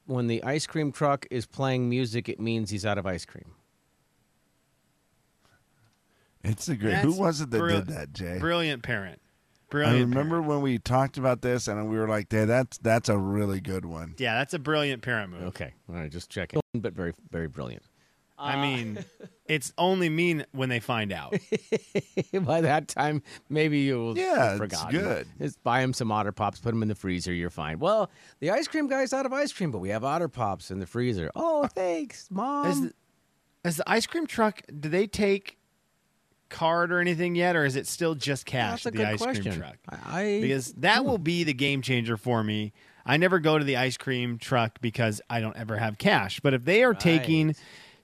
when 0.05 0.27
the 0.27 0.41
ice 0.43 0.65
cream 0.65 0.93
truck 0.93 1.25
is 1.29 1.45
playing 1.45 1.89
music, 1.89 2.29
it 2.29 2.39
means 2.39 2.69
he's 2.69 2.85
out 2.85 2.97
of 2.97 3.05
ice 3.05 3.25
cream. 3.25 3.51
It's 6.45 6.69
a 6.69 6.77
great. 6.77 6.99
Who 6.99 7.11
was 7.11 7.41
it 7.41 7.51
that 7.51 7.59
brill- 7.59 7.79
did 7.81 7.87
that, 7.89 8.13
Jay? 8.13 8.37
Brilliant 8.39 8.83
parent. 8.83 9.19
Brilliant. 9.69 9.89
I 9.89 10.05
Brilliant. 10.05 10.15
remember 10.15 10.41
when 10.41 10.61
we 10.61 10.77
talked 10.79 11.17
about 11.17 11.41
this 11.41 11.67
and 11.67 11.89
we 11.89 11.97
were 11.97 12.07
like, 12.07 12.31
"Hey, 12.31 12.45
that's 12.45 12.77
that's 12.77 13.09
a 13.09 13.17
really 13.17 13.59
good 13.59 13.83
one." 13.83 14.15
Yeah, 14.17 14.35
that's 14.37 14.53
a 14.53 14.59
brilliant 14.59 15.01
parent 15.01 15.29
move. 15.33 15.43
Okay, 15.47 15.73
all 15.89 15.95
right, 15.95 16.09
just 16.09 16.29
checking, 16.29 16.61
but 16.73 16.93
very 16.93 17.13
very 17.29 17.49
brilliant. 17.49 17.83
I 18.37 18.53
uh, 18.53 18.61
mean, 18.61 19.05
it's 19.45 19.73
only 19.77 20.09
mean 20.09 20.45
when 20.51 20.69
they 20.69 20.79
find 20.79 21.11
out. 21.11 21.35
By 22.33 22.61
that 22.61 22.87
time, 22.87 23.23
maybe 23.49 23.79
you'll 23.79 24.17
Yeah, 24.17 24.51
have 24.51 24.61
it's 24.61 24.85
good. 24.85 25.27
Just 25.39 25.63
buy 25.63 25.81
him 25.81 25.93
some 25.93 26.11
Otter 26.11 26.31
Pops, 26.31 26.59
put 26.59 26.71
them 26.71 26.81
in 26.81 26.87
the 26.87 26.95
freezer. 26.95 27.33
You're 27.33 27.49
fine. 27.49 27.79
Well, 27.79 28.09
the 28.39 28.51
ice 28.51 28.67
cream 28.67 28.87
guy's 28.87 29.13
out 29.13 29.25
of 29.25 29.33
ice 29.33 29.51
cream, 29.51 29.71
but 29.71 29.79
we 29.79 29.89
have 29.89 30.03
Otter 30.03 30.27
Pops 30.27 30.71
in 30.71 30.79
the 30.79 30.87
freezer. 30.87 31.31
Oh, 31.35 31.63
uh, 31.63 31.67
thanks, 31.67 32.27
mom. 32.29 32.67
Is 32.67 32.81
the, 32.81 32.93
is 33.65 33.77
the 33.77 33.89
ice 33.89 34.05
cream 34.05 34.27
truck? 34.27 34.61
Do 34.79 34.89
they 34.89 35.07
take 35.07 35.57
card 36.49 36.91
or 36.91 36.99
anything 36.99 37.35
yet, 37.35 37.55
or 37.55 37.65
is 37.65 37.75
it 37.75 37.87
still 37.87 38.15
just 38.15 38.45
cash? 38.45 38.83
That's 38.83 38.85
a 38.85 38.87
at 38.87 38.93
the 38.93 38.97
good 38.99 39.07
ice 39.07 39.21
cream 39.21 39.33
question. 39.33 39.59
truck. 39.59 39.77
I- 39.89 40.21
I- 40.21 40.41
because 40.41 40.73
that 40.73 41.05
will 41.05 41.17
be 41.17 41.43
the 41.43 41.53
game 41.53 41.81
changer 41.81 42.17
for 42.17 42.43
me. 42.43 42.73
I 43.07 43.15
never 43.15 43.39
go 43.39 43.57
to 43.57 43.63
the 43.63 43.77
ice 43.77 43.95
cream 43.95 44.37
truck 44.37 44.81
because 44.81 45.21
I 45.29 45.39
don't 45.39 45.55
ever 45.55 45.77
have 45.77 45.97
cash. 45.97 46.41
But 46.41 46.53
if 46.53 46.65
they 46.65 46.83
are 46.83 46.93
taking, 46.93 47.55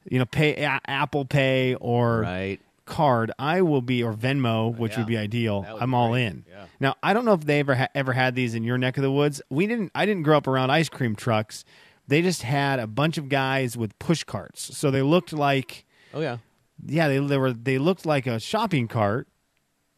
you 0.10 0.20
know, 0.20 0.26
pay 0.26 0.64
a- 0.64 0.82
Apple 0.86 1.26
Pay 1.26 1.76
or 1.76 2.22
right. 2.22 2.60
card, 2.86 3.32
I 3.40 3.62
will 3.62 3.82
be 3.82 4.04
or 4.04 4.14
Venmo, 4.14 4.46
oh, 4.68 4.70
which 4.70 4.98
would 4.98 5.08
be 5.08 5.18
ideal. 5.18 5.62
Would 5.62 5.82
I'm 5.82 5.92
be 5.92 5.96
all 5.96 6.10
great. 6.12 6.26
in. 6.26 6.46
Yeah. 6.50 6.66
Now 6.80 6.96
I 7.02 7.14
don't 7.14 7.26
know 7.26 7.34
if 7.34 7.46
they 7.46 7.60
ever 7.60 7.76
ha- 7.76 7.88
ever 7.96 8.14
had 8.14 8.36
these 8.36 8.56
in 8.56 8.64
your 8.64 8.78
neck 8.78 8.98
of 8.98 9.04
the 9.04 9.12
woods. 9.12 9.42
We 9.50 9.68
didn't. 9.68 9.92
I 9.96 10.06
didn't 10.06 10.24
grow 10.24 10.38
up 10.38 10.48
around 10.48 10.70
ice 10.72 10.90
cream 10.90 11.16
trucks. 11.16 11.64
They 12.08 12.22
just 12.22 12.42
had 12.44 12.80
a 12.80 12.88
bunch 12.88 13.18
of 13.18 13.30
guys 13.30 13.78
with 13.78 13.98
push 14.00 14.24
carts, 14.26 14.78
so 14.78 14.92
they 14.92 15.02
looked 15.02 15.32
like 15.32 15.86
Oh 16.14 16.20
yeah. 16.20 16.38
yeah 16.86 17.08
they, 17.08 17.20
they 17.20 17.38
were 17.38 17.54
they 17.54 17.78
looked 17.78 18.06
like 18.06 18.28
a 18.28 18.42
shopping 18.42 18.90
cart, 18.90 19.30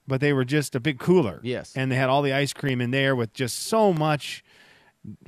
but 0.07 0.21
they 0.21 0.31
were 0.31 0.45
just 0.45 0.75
a 0.75 0.79
big 0.79 0.99
cooler. 0.99 1.39
Yes. 1.43 1.73
and 1.75 1.91
they 1.91 1.95
had 1.95 2.09
all 2.09 2.21
the 2.21 2.31
ice 2.33 2.53
cream 2.53 2.79
in 2.79 2.91
there 2.91 3.15
with 3.15 3.33
just 3.33 3.57
so 3.57 3.91
much. 3.91 4.43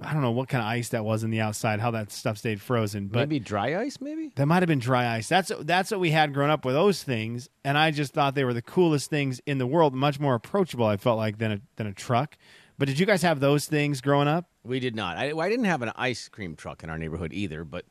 I 0.02 0.14
don't 0.14 0.22
know 0.22 0.32
what 0.32 0.50
kind 0.50 0.62
of 0.62 0.68
ice 0.68 0.90
that 0.90 1.06
was 1.06 1.24
in 1.24 1.30
the 1.30 1.42
outside, 1.42 1.80
how 1.80 1.92
that 1.92 2.12
stuff 2.12 2.38
stayed 2.38 2.62
frozen, 2.62 3.08
but 3.08 3.20
maybe 3.20 3.40
dry 3.40 3.80
ice, 3.80 4.00
maybe. 4.02 4.32
that 4.36 4.46
might 4.46 4.64
have 4.64 4.68
been 4.68 4.80
dry 4.80 5.16
ice. 5.16 5.30
That's 5.30 5.52
that's 5.62 5.92
what 5.92 6.00
we 6.00 6.12
had 6.12 6.34
growing 6.34 6.52
up 6.52 6.66
with 6.66 6.76
those 6.76 7.04
things, 7.04 7.50
and 7.64 7.78
I 7.78 7.92
just 7.92 8.14
thought 8.14 8.36
they 8.36 8.44
were 8.44 8.54
the 8.54 8.62
coolest 8.62 9.10
things 9.10 9.42
in 9.46 9.58
the 9.58 9.68
world, 9.68 9.94
much 9.94 10.20
more 10.20 10.36
approachable. 10.36 10.86
I 10.86 10.98
felt 10.98 11.18
like 11.18 11.38
than 11.38 11.52
a 11.52 11.62
than 11.76 11.88
a 11.88 11.94
truck. 11.94 12.38
But 12.78 12.88
did 12.88 13.00
you 13.00 13.06
guys 13.06 13.24
have 13.24 13.40
those 13.40 13.66
things 13.66 14.02
growing 14.02 14.28
up? 14.28 14.50
We 14.64 14.80
did 14.80 14.96
not. 14.96 15.18
I, 15.18 15.32
I 15.36 15.50
didn't 15.50 15.66
have 15.66 15.82
an 15.82 15.92
ice 15.96 16.28
cream 16.28 16.56
truck 16.56 16.84
in 16.84 16.92
our 16.92 16.98
neighborhood 16.98 17.34
either, 17.34 17.64
but 17.64 17.86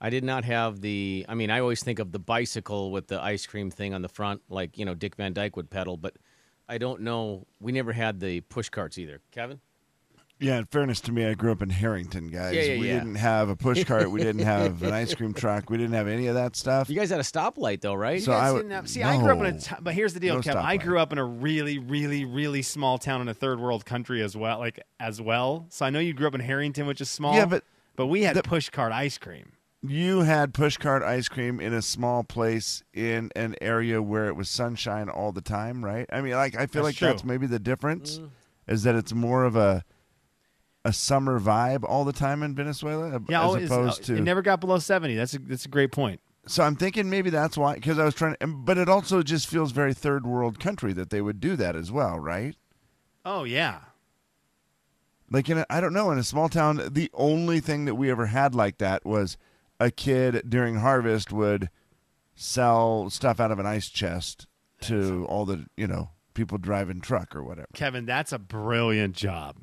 I 0.00 0.10
did 0.10 0.24
not 0.24 0.44
have 0.44 0.80
the. 0.80 1.24
I 1.28 1.34
mean, 1.34 1.50
I 1.50 1.60
always 1.60 1.82
think 1.82 1.98
of 1.98 2.12
the 2.12 2.18
bicycle 2.18 2.90
with 2.90 3.06
the 3.06 3.22
ice 3.22 3.46
cream 3.46 3.70
thing 3.70 3.94
on 3.94 4.02
the 4.02 4.08
front, 4.08 4.42
like 4.48 4.76
you 4.76 4.84
know 4.84 4.94
Dick 4.94 5.14
Van 5.16 5.32
Dyke 5.32 5.56
would 5.56 5.70
pedal. 5.70 5.96
But 5.96 6.16
I 6.68 6.78
don't 6.78 7.02
know. 7.02 7.46
We 7.60 7.72
never 7.72 7.92
had 7.92 8.20
the 8.20 8.40
push 8.40 8.68
carts 8.68 8.98
either. 8.98 9.20
Kevin. 9.30 9.60
Yeah, 10.40 10.58
in 10.58 10.64
fairness 10.66 11.00
to 11.02 11.12
me, 11.12 11.24
I 11.24 11.34
grew 11.34 11.52
up 11.52 11.62
in 11.62 11.70
Harrington, 11.70 12.28
guys. 12.28 12.54
Yeah, 12.54 12.62
yeah, 12.62 12.80
we 12.80 12.88
yeah. 12.88 12.94
didn't 12.98 13.14
have 13.14 13.48
a 13.48 13.56
push 13.56 13.84
cart. 13.84 14.10
We 14.10 14.20
didn't 14.20 14.44
have 14.44 14.82
an 14.82 14.92
ice 14.92 15.14
cream 15.14 15.32
truck. 15.32 15.70
We 15.70 15.78
didn't 15.78 15.94
have 15.94 16.08
any 16.08 16.26
of 16.26 16.34
that 16.34 16.56
stuff. 16.56 16.90
You 16.90 16.96
guys 16.96 17.10
had 17.10 17.20
a 17.20 17.24
stoplight 17.24 17.80
though, 17.80 17.94
right? 17.94 18.20
So 18.20 18.32
You 18.32 18.38
guys 18.38 18.64
I 18.64 18.74
have- 18.74 18.88
see, 18.88 19.02
I 19.02 19.16
grew 19.16 19.32
up 19.32 19.38
in 19.38 19.46
a. 19.46 19.80
but 19.80 19.94
here's 19.94 20.12
the 20.12 20.20
deal, 20.20 20.34
No 20.34 20.42
Kevin. 20.42 20.62
I 20.62 20.76
grew 20.76 20.98
up 20.98 21.12
in 21.12 21.18
a 21.18 21.24
really, 21.24 21.78
really, 21.78 22.24
really 22.24 22.62
small 22.62 22.98
town 22.98 23.20
in 23.20 23.28
a 23.28 23.34
third 23.34 23.60
world 23.60 23.86
country 23.86 24.22
as 24.22 24.36
well, 24.36 24.58
like 24.58 24.80
as 24.98 25.20
well. 25.20 25.66
So 25.70 25.86
I 25.86 25.90
know 25.90 26.00
you 26.00 26.12
grew 26.12 26.26
up 26.26 26.34
in 26.34 26.40
Harrington, 26.40 26.86
which 26.86 27.00
is 27.00 27.08
small. 27.08 27.34
Yeah, 27.34 27.46
but 27.46 27.64
but 27.96 28.06
we 28.06 28.22
had 28.22 28.36
the- 28.36 28.42
push 28.42 28.70
cart 28.70 28.92
ice 28.92 29.18
cream. 29.18 29.52
You 29.86 30.20
had 30.20 30.54
push 30.54 30.78
cart 30.78 31.02
ice 31.02 31.28
cream 31.28 31.60
in 31.60 31.74
a 31.74 31.82
small 31.82 32.24
place 32.24 32.82
in 32.94 33.30
an 33.36 33.54
area 33.60 34.00
where 34.02 34.26
it 34.26 34.34
was 34.34 34.48
sunshine 34.48 35.10
all 35.10 35.30
the 35.30 35.42
time, 35.42 35.84
right? 35.84 36.06
I 36.10 36.22
mean, 36.22 36.32
like 36.32 36.56
I 36.56 36.66
feel 36.66 36.82
That's 36.82 36.94
like 36.94 36.96
true. 36.96 37.08
that's 37.08 37.22
maybe 37.24 37.46
the 37.46 37.58
difference 37.58 38.18
mm. 38.18 38.30
is 38.66 38.82
that 38.84 38.94
it's 38.94 39.12
more 39.12 39.44
of 39.44 39.56
a 39.56 39.84
a 40.84 40.92
summer 40.92 41.40
vibe 41.40 41.84
all 41.88 42.04
the 42.04 42.12
time 42.12 42.42
in 42.42 42.54
Venezuela 42.54 43.20
Yeah, 43.28 43.46
as 43.46 43.64
opposed 43.64 44.02
uh, 44.02 44.04
to 44.06 44.16
it 44.16 44.20
never 44.22 44.42
got 44.42 44.60
below 44.60 44.78
seventy. 44.78 45.14
That's 45.14 45.34
a 45.34 45.38
that's 45.38 45.64
a 45.64 45.68
great 45.68 45.92
point. 45.92 46.20
So 46.46 46.62
I'm 46.62 46.76
thinking 46.76 47.08
maybe 47.08 47.30
that's 47.30 47.56
why 47.56 47.74
because 47.74 47.98
I 47.98 48.04
was 48.04 48.14
trying 48.14 48.36
to, 48.40 48.46
but 48.46 48.76
it 48.76 48.88
also 48.88 49.22
just 49.22 49.48
feels 49.48 49.72
very 49.72 49.94
third 49.94 50.26
world 50.26 50.60
country 50.60 50.92
that 50.92 51.10
they 51.10 51.22
would 51.22 51.40
do 51.40 51.56
that 51.56 51.74
as 51.74 51.90
well, 51.90 52.18
right? 52.18 52.54
Oh 53.24 53.44
yeah, 53.44 53.80
Like 55.30 55.48
in 55.48 55.58
a, 55.58 55.66
I 55.70 55.80
don't 55.80 55.94
know 55.94 56.10
in 56.10 56.18
a 56.18 56.22
small 56.24 56.50
town, 56.50 56.88
the 56.92 57.10
only 57.14 57.60
thing 57.60 57.86
that 57.86 57.94
we 57.94 58.10
ever 58.10 58.26
had 58.26 58.54
like 58.54 58.76
that 58.78 59.06
was 59.06 59.38
a 59.80 59.90
kid 59.90 60.42
during 60.48 60.76
harvest 60.76 61.32
would 61.32 61.70
sell 62.34 63.08
stuff 63.08 63.40
out 63.40 63.50
of 63.50 63.58
an 63.58 63.64
ice 63.64 63.88
chest 63.88 64.46
to 64.82 65.24
all 65.26 65.46
the 65.46 65.64
you 65.78 65.86
know 65.86 66.10
people 66.34 66.58
driving 66.58 67.00
truck 67.00 67.34
or 67.34 67.42
whatever. 67.42 67.68
Kevin, 67.72 68.04
that's 68.04 68.32
a 68.32 68.38
brilliant 68.38 69.16
job. 69.16 69.56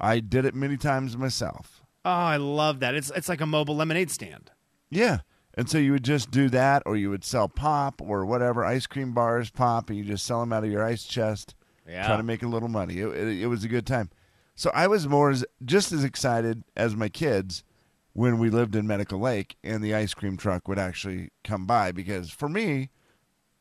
I 0.00 0.20
did 0.20 0.44
it 0.44 0.54
many 0.54 0.76
times 0.76 1.16
myself. 1.16 1.82
Oh, 2.04 2.10
I 2.10 2.36
love 2.36 2.80
that. 2.80 2.94
It's 2.94 3.10
it's 3.16 3.28
like 3.28 3.40
a 3.40 3.46
mobile 3.46 3.76
lemonade 3.76 4.10
stand. 4.10 4.50
Yeah. 4.90 5.18
And 5.58 5.70
so 5.70 5.78
you 5.78 5.92
would 5.92 6.04
just 6.04 6.30
do 6.30 6.48
that, 6.50 6.82
or 6.84 6.96
you 6.96 7.08
would 7.08 7.24
sell 7.24 7.48
pop 7.48 8.02
or 8.02 8.26
whatever, 8.26 8.62
ice 8.64 8.86
cream 8.86 9.12
bars, 9.14 9.50
pop, 9.50 9.88
and 9.88 9.98
you 9.98 10.04
just 10.04 10.26
sell 10.26 10.40
them 10.40 10.52
out 10.52 10.64
of 10.64 10.70
your 10.70 10.84
ice 10.84 11.04
chest, 11.04 11.54
Yeah. 11.88 12.06
try 12.06 12.16
to 12.18 12.22
make 12.22 12.42
a 12.42 12.46
little 12.46 12.68
money. 12.68 12.98
It, 12.98 13.06
it, 13.08 13.40
it 13.42 13.46
was 13.46 13.64
a 13.64 13.68
good 13.68 13.86
time. 13.86 14.10
So 14.54 14.70
I 14.74 14.86
was 14.86 15.08
more 15.08 15.30
as, 15.30 15.46
just 15.64 15.92
as 15.92 16.04
excited 16.04 16.62
as 16.76 16.94
my 16.94 17.08
kids 17.08 17.64
when 18.12 18.38
we 18.38 18.50
lived 18.50 18.76
in 18.76 18.86
Medical 18.86 19.18
Lake 19.18 19.56
and 19.64 19.82
the 19.82 19.94
ice 19.94 20.12
cream 20.12 20.36
truck 20.36 20.68
would 20.68 20.78
actually 20.78 21.30
come 21.42 21.64
by 21.66 21.90
because 21.90 22.30
for 22.30 22.48
me, 22.50 22.90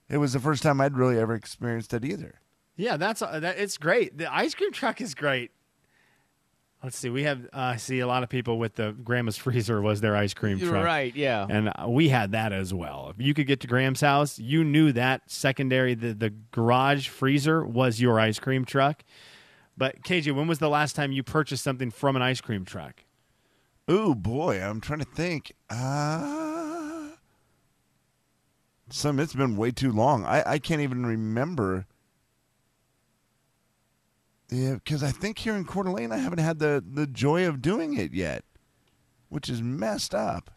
it 0.09 0.17
was 0.17 0.33
the 0.33 0.39
first 0.39 0.63
time 0.63 0.81
I'd 0.81 0.97
really 0.97 1.17
ever 1.17 1.33
experienced 1.33 1.93
it 1.93 2.03
either. 2.03 2.41
Yeah, 2.75 2.97
that's 2.97 3.21
uh, 3.21 3.39
that. 3.39 3.57
It's 3.57 3.77
great. 3.77 4.17
The 4.17 4.33
ice 4.33 4.53
cream 4.53 4.73
truck 4.73 4.99
is 4.99 5.15
great. 5.15 5.51
Let's 6.85 6.99
see. 6.99 7.09
We 7.09 7.23
have 7.23 7.45
uh, 7.45 7.73
I 7.73 7.75
see 7.77 7.99
a 8.01 8.05
lot 8.05 8.21
of 8.21 8.29
people 8.29 8.59
with 8.59 8.75
the 8.75 8.91
Grandma's 8.91 9.37
freezer 9.39 9.81
was 9.81 10.01
their 10.01 10.15
ice 10.15 10.35
cream 10.35 10.59
You're 10.59 10.69
truck. 10.69 10.85
right, 10.85 11.15
yeah. 11.15 11.47
and 11.49 11.69
uh, 11.69 11.87
we 11.89 12.09
had 12.09 12.33
that 12.33 12.53
as 12.53 12.75
well. 12.75 13.11
If 13.17 13.25
you 13.25 13.33
could 13.33 13.47
get 13.47 13.59
to 13.61 13.67
Graham's 13.67 14.01
house, 14.01 14.37
you 14.37 14.63
knew 14.63 14.91
that 14.91 15.23
secondary 15.25 15.95
the 15.95 16.13
the 16.13 16.29
garage 16.51 17.07
freezer 17.07 17.65
was 17.65 17.99
your 17.99 18.19
ice 18.19 18.37
cream 18.37 18.65
truck. 18.65 19.03
But 19.75 20.03
KJ, 20.03 20.35
when 20.35 20.47
was 20.47 20.59
the 20.59 20.69
last 20.69 20.95
time 20.95 21.11
you 21.11 21.23
purchased 21.23 21.63
something 21.63 21.89
from 21.89 22.15
an 22.15 22.21
ice 22.21 22.39
cream 22.39 22.65
truck? 22.65 23.03
Ooh, 23.89 24.13
boy, 24.13 24.61
I'm 24.61 24.79
trying 24.79 24.99
to 24.99 25.05
think. 25.05 25.53
Uh, 25.71 27.07
some, 28.91 29.19
it's 29.19 29.33
been 29.33 29.57
way 29.57 29.71
too 29.71 29.91
long. 29.91 30.23
I, 30.23 30.51
I 30.51 30.59
can't 30.59 30.81
even 30.81 31.03
remember. 31.03 31.87
Yeah, 34.49 34.75
because 34.75 35.03
I 35.03 35.11
think 35.11 35.39
here 35.39 35.55
in 35.55 35.65
Coeur 35.65 35.83
d'Alene, 35.83 36.11
I 36.11 36.17
haven't 36.17 36.39
had 36.39 36.59
the, 36.59 36.83
the 36.85 37.07
joy 37.07 37.47
of 37.47 37.61
doing 37.61 37.97
it 37.97 38.13
yet, 38.13 38.43
which 39.29 39.49
is 39.49 39.61
messed 39.61 40.13
up. 40.13 40.51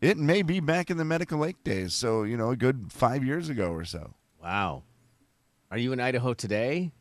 It 0.00 0.16
may 0.16 0.42
be 0.42 0.60
back 0.60 0.90
in 0.90 0.96
the 0.96 1.04
Medical 1.04 1.38
Lake 1.38 1.64
days, 1.64 1.94
so, 1.94 2.22
you 2.22 2.36
know, 2.36 2.50
a 2.50 2.56
good 2.56 2.92
five 2.92 3.24
years 3.24 3.48
ago 3.48 3.70
or 3.70 3.84
so. 3.84 4.14
Wow. 4.42 4.84
Are 5.70 5.78
you 5.78 5.92
in 5.92 6.00
Idaho 6.00 6.34
today? 6.34 6.92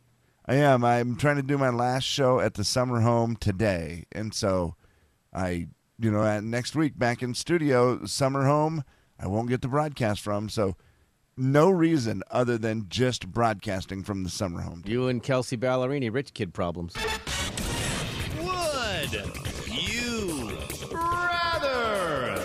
I 0.46 0.56
am. 0.56 0.84
I'm 0.86 1.18
trying 1.18 1.36
to 1.36 1.44
do 1.44 1.58
my 1.58 1.70
last 1.70 2.06
show 2.06 2.40
at 2.40 2.54
the 2.54 2.63
summer 2.63 3.02
home 3.02 3.36
today, 3.36 4.06
and 4.13 4.34
so 4.34 4.76
I, 5.34 5.68
you 6.00 6.10
know, 6.10 6.40
next 6.40 6.76
week 6.76 6.98
back 6.98 7.22
in 7.22 7.34
studio, 7.34 8.06
summer 8.06 8.46
home. 8.46 8.84
I 9.20 9.28
won't 9.28 9.50
get 9.50 9.62
the 9.62 9.68
broadcast 9.68 10.22
from, 10.22 10.48
so 10.48 10.78
no 11.38 11.69
reason 11.69 12.23
other 12.32 12.58
than 12.58 12.88
just 12.89 13.28
broadcasting 13.32 14.04
from 14.04 14.23
the 14.23 14.30
summer 14.30 14.62
home. 14.62 14.84
You 14.86 15.08
and 15.08 15.21
Kelsea 15.21 15.58
Ballerini, 15.58 16.13
rich 16.13 16.34
kid 16.34 16.54
problems. 16.54 16.93
Would 18.41 19.67
you 19.67 20.58
rather? 20.91 22.36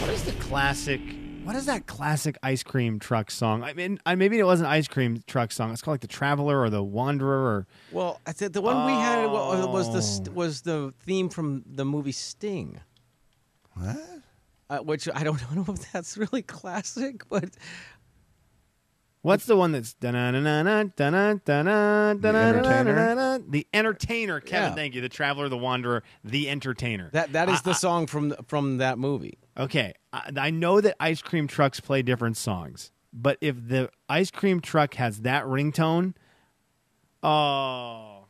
What 0.00 0.10
is 0.10 0.24
the 0.24 0.32
classic? 0.40 1.00
What 1.44 1.56
is 1.56 1.66
that 1.66 1.86
classic 1.86 2.38
ice 2.42 2.62
cream 2.62 2.98
truck 2.98 3.30
song? 3.30 3.62
I 3.62 3.74
mean, 3.74 3.98
I, 4.06 4.14
maybe 4.14 4.38
it 4.38 4.44
wasn't 4.44 4.70
ice 4.70 4.88
cream 4.88 5.22
truck 5.26 5.52
song. 5.52 5.72
It's 5.72 5.82
called 5.82 5.94
like 5.94 6.00
the 6.00 6.06
Traveler 6.06 6.58
or 6.60 6.70
the 6.70 6.82
Wanderer 6.82 7.44
or 7.44 7.66
Well, 7.92 8.20
I 8.26 8.32
said 8.32 8.54
the 8.54 8.62
one 8.62 8.86
we 8.86 8.92
had 8.92 9.26
wa- 9.26 9.66
was 9.70 9.92
the 10.24 10.30
Oh. 10.30 10.34
was 10.34 10.62
the 10.62 10.94
theme 11.00 11.28
from 11.28 11.62
the 11.66 11.84
movie 11.84 12.12
Sting. 12.12 12.80
What? 13.74 13.96
Uh, 14.70 14.78
which 14.78 15.06
I 15.14 15.22
don't 15.24 15.38
know 15.54 15.66
if 15.74 15.92
that's 15.92 16.16
really 16.16 16.40
classic, 16.40 17.28
but 17.28 17.50
What's 19.24 19.46
the 19.46 19.56
one 19.56 19.72
that's 19.72 19.94
da-na-na-na, 19.94 20.84
da-na-na-na-na? 20.94 22.12
The 23.48 23.66
Entertainer, 23.72 24.40
Kevin. 24.40 24.68
Yeah. 24.68 24.74
Thank 24.74 24.94
you. 24.94 25.00
The 25.00 25.08
Traveler, 25.08 25.48
the 25.48 25.56
Wanderer, 25.56 26.02
the 26.22 26.50
Entertainer. 26.50 27.08
that 27.14 27.32
that 27.32 27.48
is 27.48 27.60
I- 27.60 27.62
the 27.62 27.72
song 27.72 28.06
from 28.06 28.34
from 28.46 28.76
that 28.78 28.98
movie. 28.98 29.38
Okay, 29.56 29.94
I, 30.12 30.30
I 30.36 30.50
know 30.50 30.78
that 30.82 30.96
ice 31.00 31.22
cream 31.22 31.46
trucks 31.46 31.80
play 31.80 32.02
different 32.02 32.36
songs, 32.36 32.92
but 33.14 33.38
if 33.40 33.56
the 33.66 33.88
ice 34.10 34.30
cream 34.30 34.60
truck 34.60 34.92
has 34.96 35.22
that 35.22 35.44
ringtone, 35.44 36.12
oh, 37.22 38.26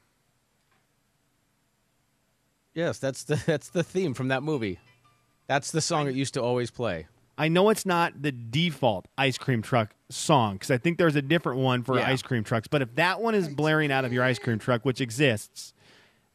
Yes, 2.72 2.98
that's 2.98 3.24
the 3.24 3.34
that's 3.46 3.68
the 3.70 3.82
theme 3.82 4.14
from 4.14 4.28
that 4.28 4.44
movie. 4.44 4.78
That's 5.48 5.72
the 5.72 5.80
song 5.80 6.06
it 6.06 6.14
used 6.14 6.34
to 6.34 6.42
always 6.42 6.70
play. 6.70 7.08
I 7.36 7.48
know 7.48 7.68
it's 7.70 7.84
not 7.84 8.22
the 8.22 8.30
default 8.32 9.06
ice 9.18 9.38
cream 9.38 9.60
truck 9.62 9.90
song 10.08 10.54
because 10.54 10.70
I 10.70 10.78
think 10.78 10.98
there's 10.98 11.16
a 11.16 11.22
different 11.22 11.58
one 11.60 11.82
for 11.82 11.98
Yeah. 11.98 12.08
ice 12.08 12.22
cream 12.22 12.44
trucks. 12.44 12.68
But 12.68 12.82
if 12.82 12.94
that 12.94 13.20
one 13.20 13.34
is 13.34 13.48
blaring 13.48 13.90
out 13.90 14.04
of 14.04 14.12
your 14.12 14.22
ice 14.24 14.38
cream 14.38 14.58
truck, 14.58 14.84
which 14.84 15.00
exists, 15.00 15.72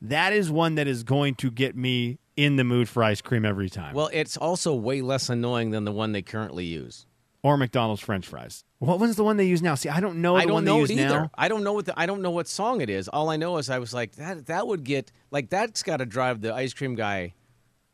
that 0.02 0.34
is 0.34 0.52
one 0.52 0.76
that 0.76 0.88
is 0.88 1.04
going 1.04 1.36
to 1.36 1.52
get 1.52 1.76
me 1.76 2.20
in 2.36 2.56
the 2.58 2.64
mood 2.64 2.88
for 2.90 3.04
ice 3.04 3.22
cream 3.22 3.46
every 3.46 3.70
time. 3.70 3.94
Well, 3.96 4.10
it's 4.14 4.36
also 4.38 4.74
way 4.76 5.02
less 5.02 5.30
annoying 5.30 5.72
than 5.72 5.84
the 5.86 5.92
one 5.92 6.12
they 6.12 6.22
currently 6.22 6.66
use. 6.66 7.06
or 7.42 7.56
McDonald's 7.56 8.02
French 8.02 8.28
fries. 8.28 8.66
What 8.80 9.00
was 9.00 9.16
the 9.16 9.24
one 9.24 9.38
they 9.38 9.46
use 9.48 9.62
now? 9.62 9.76
See, 9.76 9.88
I 9.88 10.02
don't 10.02 10.22
know 10.22 10.34
the 10.36 10.42
I 10.42 10.46
don't 10.46 10.54
one 10.56 10.66
know 10.66 10.76
they 10.86 10.94
it 10.94 10.98
use 10.98 11.06
either. 11.06 11.20
now. 11.22 11.32
I 11.36 11.48
don't 11.48 11.64
know 11.64 11.72
what 11.72 11.86
the, 11.86 11.98
I 11.98 12.06
don't 12.06 12.22
know 12.22 12.32
what 12.32 12.50
song 12.50 12.82
it 12.82 12.90
is. 12.90 13.08
All 13.08 13.30
I 13.30 13.38
know 13.38 13.56
is 13.58 13.70
I 13.70 13.80
was 13.80 13.94
like 13.94 14.16
that 14.16 14.48
that 14.48 14.68
would 14.68 14.84
get 14.84 15.10
like 15.32 15.50
that's 15.50 15.82
got 15.82 15.98
to 15.98 16.06
drive 16.06 16.42
the 16.42 16.54
ice 16.54 16.74
cream 16.74 16.96
guy 16.96 17.34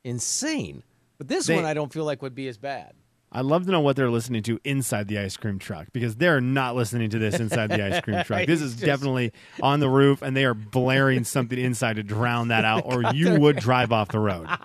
insane. 0.03 0.81
But 1.17 1.27
this 1.27 1.47
They- 1.47 1.55
one 1.55 1.65
I 1.65 1.73
don't 1.73 1.91
feel 1.93 2.05
like 2.05 2.21
would 2.21 2.35
be 2.35 2.47
as 2.47 2.57
bad. 2.57 2.93
I'd 3.31 3.43
love 3.43 3.65
to 3.65 3.71
know 3.71 3.81
what 3.81 3.97
they're 3.97 4.09
listening 4.11 4.43
to 4.43 4.59
inside 4.63 5.09
the 5.09 5.19
ice 5.19 5.35
cream 5.35 5.59
truck 5.59 5.87
because 5.91 6.15
they're 6.15 6.39
not 6.39 6.73
listening 6.75 7.09
to 7.09 7.19
this 7.19 7.37
inside 7.37 7.67
the 7.69 7.83
ice 7.85 7.99
cream 8.01 8.23
truck. 8.23 8.45
This 8.45 8.61
is 8.61 8.73
just- 8.73 8.85
definitely 8.85 9.33
on 9.61 9.81
the 9.81 9.89
roof 9.89 10.21
and 10.21 10.37
they 10.37 10.45
are 10.45 10.53
blaring 10.53 11.25
something 11.25 11.59
inside 11.59 11.97
to 11.97 12.03
drown 12.03 12.47
that 12.49 12.63
out, 12.63 12.83
or 12.85 13.03
you 13.13 13.37
would 13.39 13.57
drive 13.57 13.91
off 13.91 14.07
the 14.09 14.19
road. 14.19 14.47